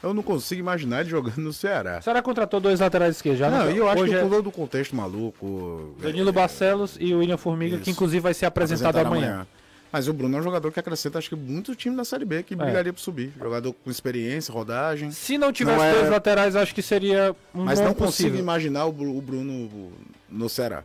[0.02, 1.98] Eu não consigo imaginar ele jogando no Ceará.
[2.00, 3.48] O Ceará contratou dois laterais esquerdos já.
[3.50, 5.94] não, não- eu acho que é por todo o contexto maluco.
[6.00, 7.90] Danilo é, Barcelos e o William Formiga, que Isso.
[7.90, 9.46] inclusive vai ser apresentado apresentaram amanhã.
[9.92, 12.42] Mas o Bruno é um jogador que acrescenta, acho que, muito time da Série B,
[12.42, 13.30] que brigaria por subir.
[13.38, 15.10] Jogador com experiência, rodagem.
[15.10, 18.38] Se não tivesse Não é- dois laterais, acho que seria um Mas não consigo possível.
[18.40, 19.92] imaginar o, Bru- o Bruno
[20.30, 20.82] no Ceará.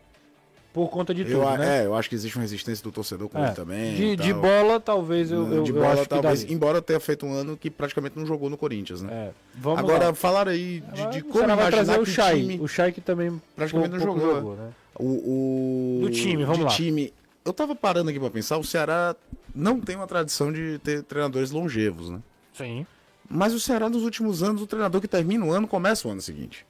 [0.74, 1.82] Por conta de Eu, tudo, né?
[1.82, 3.46] É, eu acho que existe uma resistência do torcedor com É.
[3.48, 3.96] ele também.
[3.96, 6.44] de, de bola, talvez eu, eu, de eu bola, que talvez.
[6.44, 9.10] Embora tenha feito um ano que praticamente não jogou no Corinthians, né?
[9.12, 10.14] É, vamos Agora, lá.
[10.14, 12.60] falaram aí de, de como vai trazer o Chay.
[12.62, 14.70] O Chay que também praticamente não pouco jogou, né?
[15.00, 16.00] O, o...
[16.02, 16.70] Do time, vamos de lá.
[16.70, 17.14] time.
[17.48, 19.16] Eu tava parando aqui pra pensar, o Ceará
[19.56, 22.20] não tem uma tradição de ter treinadores longevos, né?
[22.54, 22.86] Sim.
[23.30, 26.22] Mas o Ceará, nos últimos anos, o treinador que termina o ano começa o ano
[26.22, 26.66] seguinte.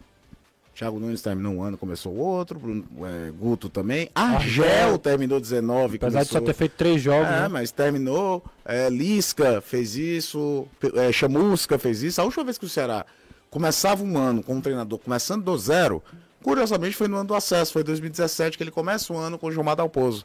[0.76, 2.60] Thiago Nunes terminou um ano, começou o outro.
[2.60, 4.10] Bruno, é, Guto também.
[4.14, 4.98] Argel Argel.
[5.00, 6.42] terminou 19, Apesar de só começou...
[6.42, 7.48] ter feito três jogos, É, né?
[7.48, 8.44] mas terminou.
[8.64, 10.68] É, Lisca fez isso.
[10.94, 12.22] É, Chamusca fez isso.
[12.22, 13.04] A última vez que o Ceará
[13.50, 16.04] começava um ano com um treinador começando do zero,
[16.44, 17.74] curiosamente foi no ano do acesso.
[17.74, 20.24] Foi em 2017 que ele começa o ano com o Gilmar Dalpozo.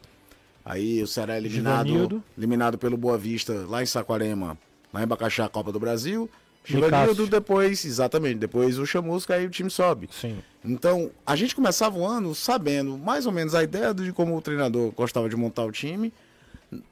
[0.64, 2.22] Aí o Ceará é eliminado, Givanildo.
[2.36, 4.56] eliminado pelo Boa Vista lá em Saquarema,
[4.92, 6.30] lá em Bacaxá, Copa do Brasil.
[6.64, 10.08] Givanildo depois, exatamente, depois o Chamusca, aí o time sobe.
[10.12, 10.38] Sim.
[10.64, 14.40] Então, a gente começava o ano sabendo mais ou menos a ideia de como o
[14.40, 16.12] treinador gostava de montar o time,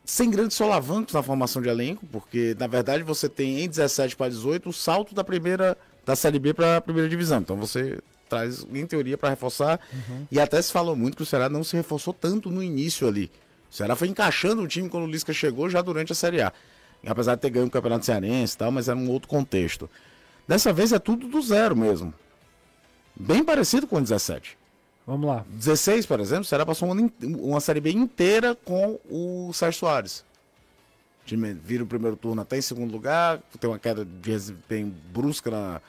[0.05, 4.29] sem grandes solavancos na formação de elenco, porque na verdade você tem em 17 para
[4.29, 7.39] 18 o salto da primeira da Série B para a primeira divisão.
[7.39, 7.99] Então você
[8.29, 9.81] traz em teoria para reforçar
[10.31, 13.31] e até se falou muito que o Ceará não se reforçou tanto no início ali.
[13.71, 16.53] O Ceará foi encaixando o time quando o Lisca chegou já durante a Série A.
[17.07, 19.89] Apesar de ter ganho o Campeonato Cearense e tal, mas era um outro contexto.
[20.47, 22.12] Dessa vez é tudo do zero mesmo.
[23.16, 24.59] Bem parecido com o 17.
[25.07, 25.45] Vamos lá.
[25.49, 29.81] 16, por exemplo, será passou um ano in- uma Série B inteira com o Sérgio
[29.81, 30.25] Soares.
[31.23, 34.95] O time vira o primeiro turno até em segundo lugar, tem uma queda de desempenho
[35.12, 35.81] brusca na,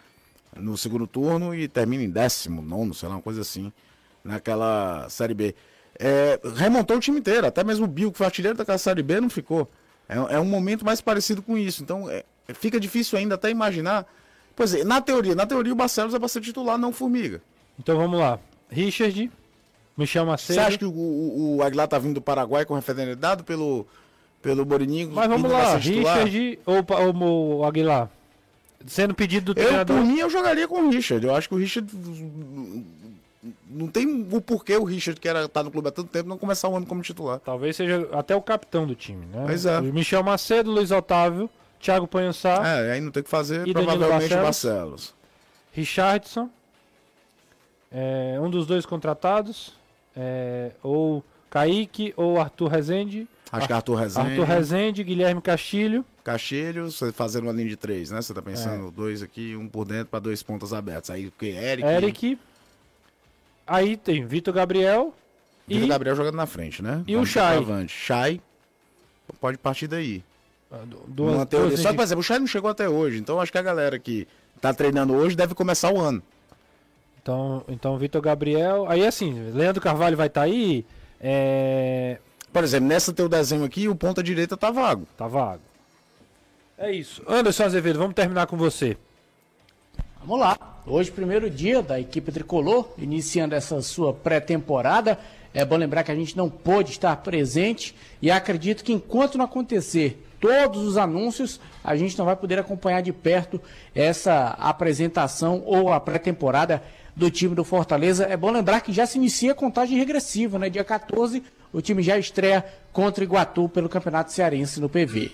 [0.55, 3.71] no segundo turno e termina em décimo, nono, sei lá, uma coisa assim,
[4.23, 5.55] naquela Série B.
[5.99, 9.21] É, remontou o time inteiro, até mesmo o Bill, que foi artilheiro daquela Série B,
[9.21, 9.69] não ficou.
[10.09, 11.83] É, é um momento mais parecido com isso.
[11.83, 12.23] Então, é,
[12.53, 14.05] fica difícil ainda até imaginar.
[14.55, 17.41] Pois é, na teoria, na teoria o Barcelos é para ser titular, não Formiga.
[17.79, 18.39] Então vamos lá.
[18.69, 19.31] Richard,
[19.97, 20.53] Michel Macedo.
[20.53, 23.87] Você acha que o, o, o Aguilar tá vindo do Paraguai com referência dado pelo,
[24.41, 25.11] pelo Morininho?
[25.13, 25.75] Mas vamos lá?
[25.77, 28.09] Richard ou, ou o Aguilar?
[28.87, 29.97] Sendo pedido do Eu, treinador.
[29.97, 31.25] por mim, eu jogaria com o Richard.
[31.25, 31.87] Eu acho que o Richard.
[33.67, 36.37] Não tem o porquê o Richard, que era, tá no clube há tanto tempo, não
[36.37, 37.39] começar o ano como titular.
[37.39, 39.43] Talvez seja até o capitão do time, né?
[39.47, 39.81] Pois é.
[39.81, 44.07] Michel Macedo, Luiz Otávio, Thiago Panhussá, É, aí não tem o que fazer, E provavelmente
[44.07, 44.43] o Barcelos?
[44.43, 45.13] Barcelos.
[45.73, 46.49] Richardson,
[47.91, 49.73] é, um dos dois contratados,
[50.15, 53.27] é, ou Kaique ou Arthur Rezende.
[53.51, 54.29] Acho que Arthur Rezende.
[54.29, 56.05] Arthur Rezende, Guilherme Castilho.
[56.23, 58.21] Castilho, você fazendo uma linha de três, né?
[58.21, 58.91] Você tá pensando É.
[58.91, 61.09] dois aqui, um por dentro para dois pontas abertas.
[61.09, 61.47] Aí o que?
[61.47, 61.85] Eric.
[61.87, 62.39] Eric.
[63.65, 65.13] Aí tem Vitor Gabriel.
[65.67, 67.03] Vitor E Gabriel jogando na frente, né?
[67.07, 67.87] E o Vamos Chay?
[67.87, 68.41] Chay.
[69.39, 70.23] Pode partir daí.
[70.71, 70.83] Ah,
[71.45, 71.69] teoria.
[71.69, 73.17] duas Só que, por exemplo, o Chay não chegou até hoje.
[73.17, 74.27] Então acho que a galera que
[74.59, 76.21] tá treinando hoje deve começar o ano.
[77.21, 78.85] Então, então Vitor Gabriel.
[78.89, 80.85] Aí assim, Leandro Carvalho vai estar aí.
[81.19, 82.17] É,
[82.51, 85.07] Por exemplo, nessa teu desenho aqui, o ponta direita tá vago.
[85.17, 85.61] Tá vago.
[86.77, 87.21] É isso.
[87.27, 88.97] Anderson Azevedo, vamos terminar com você.
[90.23, 90.55] Vamos lá.
[90.85, 95.17] Hoje, primeiro dia da equipe tricolor, iniciando essa sua pré-temporada.
[95.51, 99.45] É bom lembrar que a gente não pôde estar presente e acredito que enquanto não
[99.45, 103.59] acontecer todos os anúncios, a gente não vai poder acompanhar de perto
[103.95, 106.83] essa apresentação ou a pré-temporada
[107.15, 108.25] do time do Fortaleza.
[108.25, 110.69] É bom lembrar que já se inicia a contagem regressiva, né?
[110.69, 111.41] Dia 14,
[111.73, 112.63] o time já estreia
[112.93, 115.31] contra o Iguatu pelo Campeonato Cearense no PV.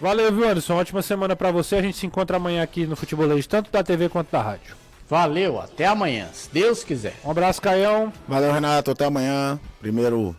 [0.00, 0.74] Valeu, viu, Anderson?
[0.74, 1.76] Ótima semana pra você.
[1.76, 4.74] A gente se encontra amanhã aqui no Futebolês, tanto da TV quanto da rádio.
[5.08, 7.16] Valeu, até amanhã, se Deus quiser.
[7.24, 8.12] Um abraço, Caião.
[8.28, 8.92] Valeu, Renato.
[8.92, 9.58] Até amanhã.
[9.80, 10.36] Primeiro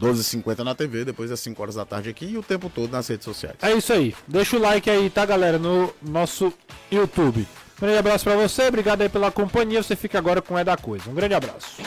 [0.00, 3.06] 12h50 na TV, depois às 5 horas da tarde aqui e o tempo todo nas
[3.06, 3.56] redes sociais.
[3.62, 4.14] É isso aí.
[4.26, 6.52] Deixa o like aí, tá, galera, no nosso
[6.90, 7.46] YouTube.
[7.78, 8.66] Um grande abraço pra você.
[8.66, 9.82] Obrigado aí pela companhia.
[9.82, 11.08] Você fica agora com o É da Coisa.
[11.08, 11.80] Um grande abraço.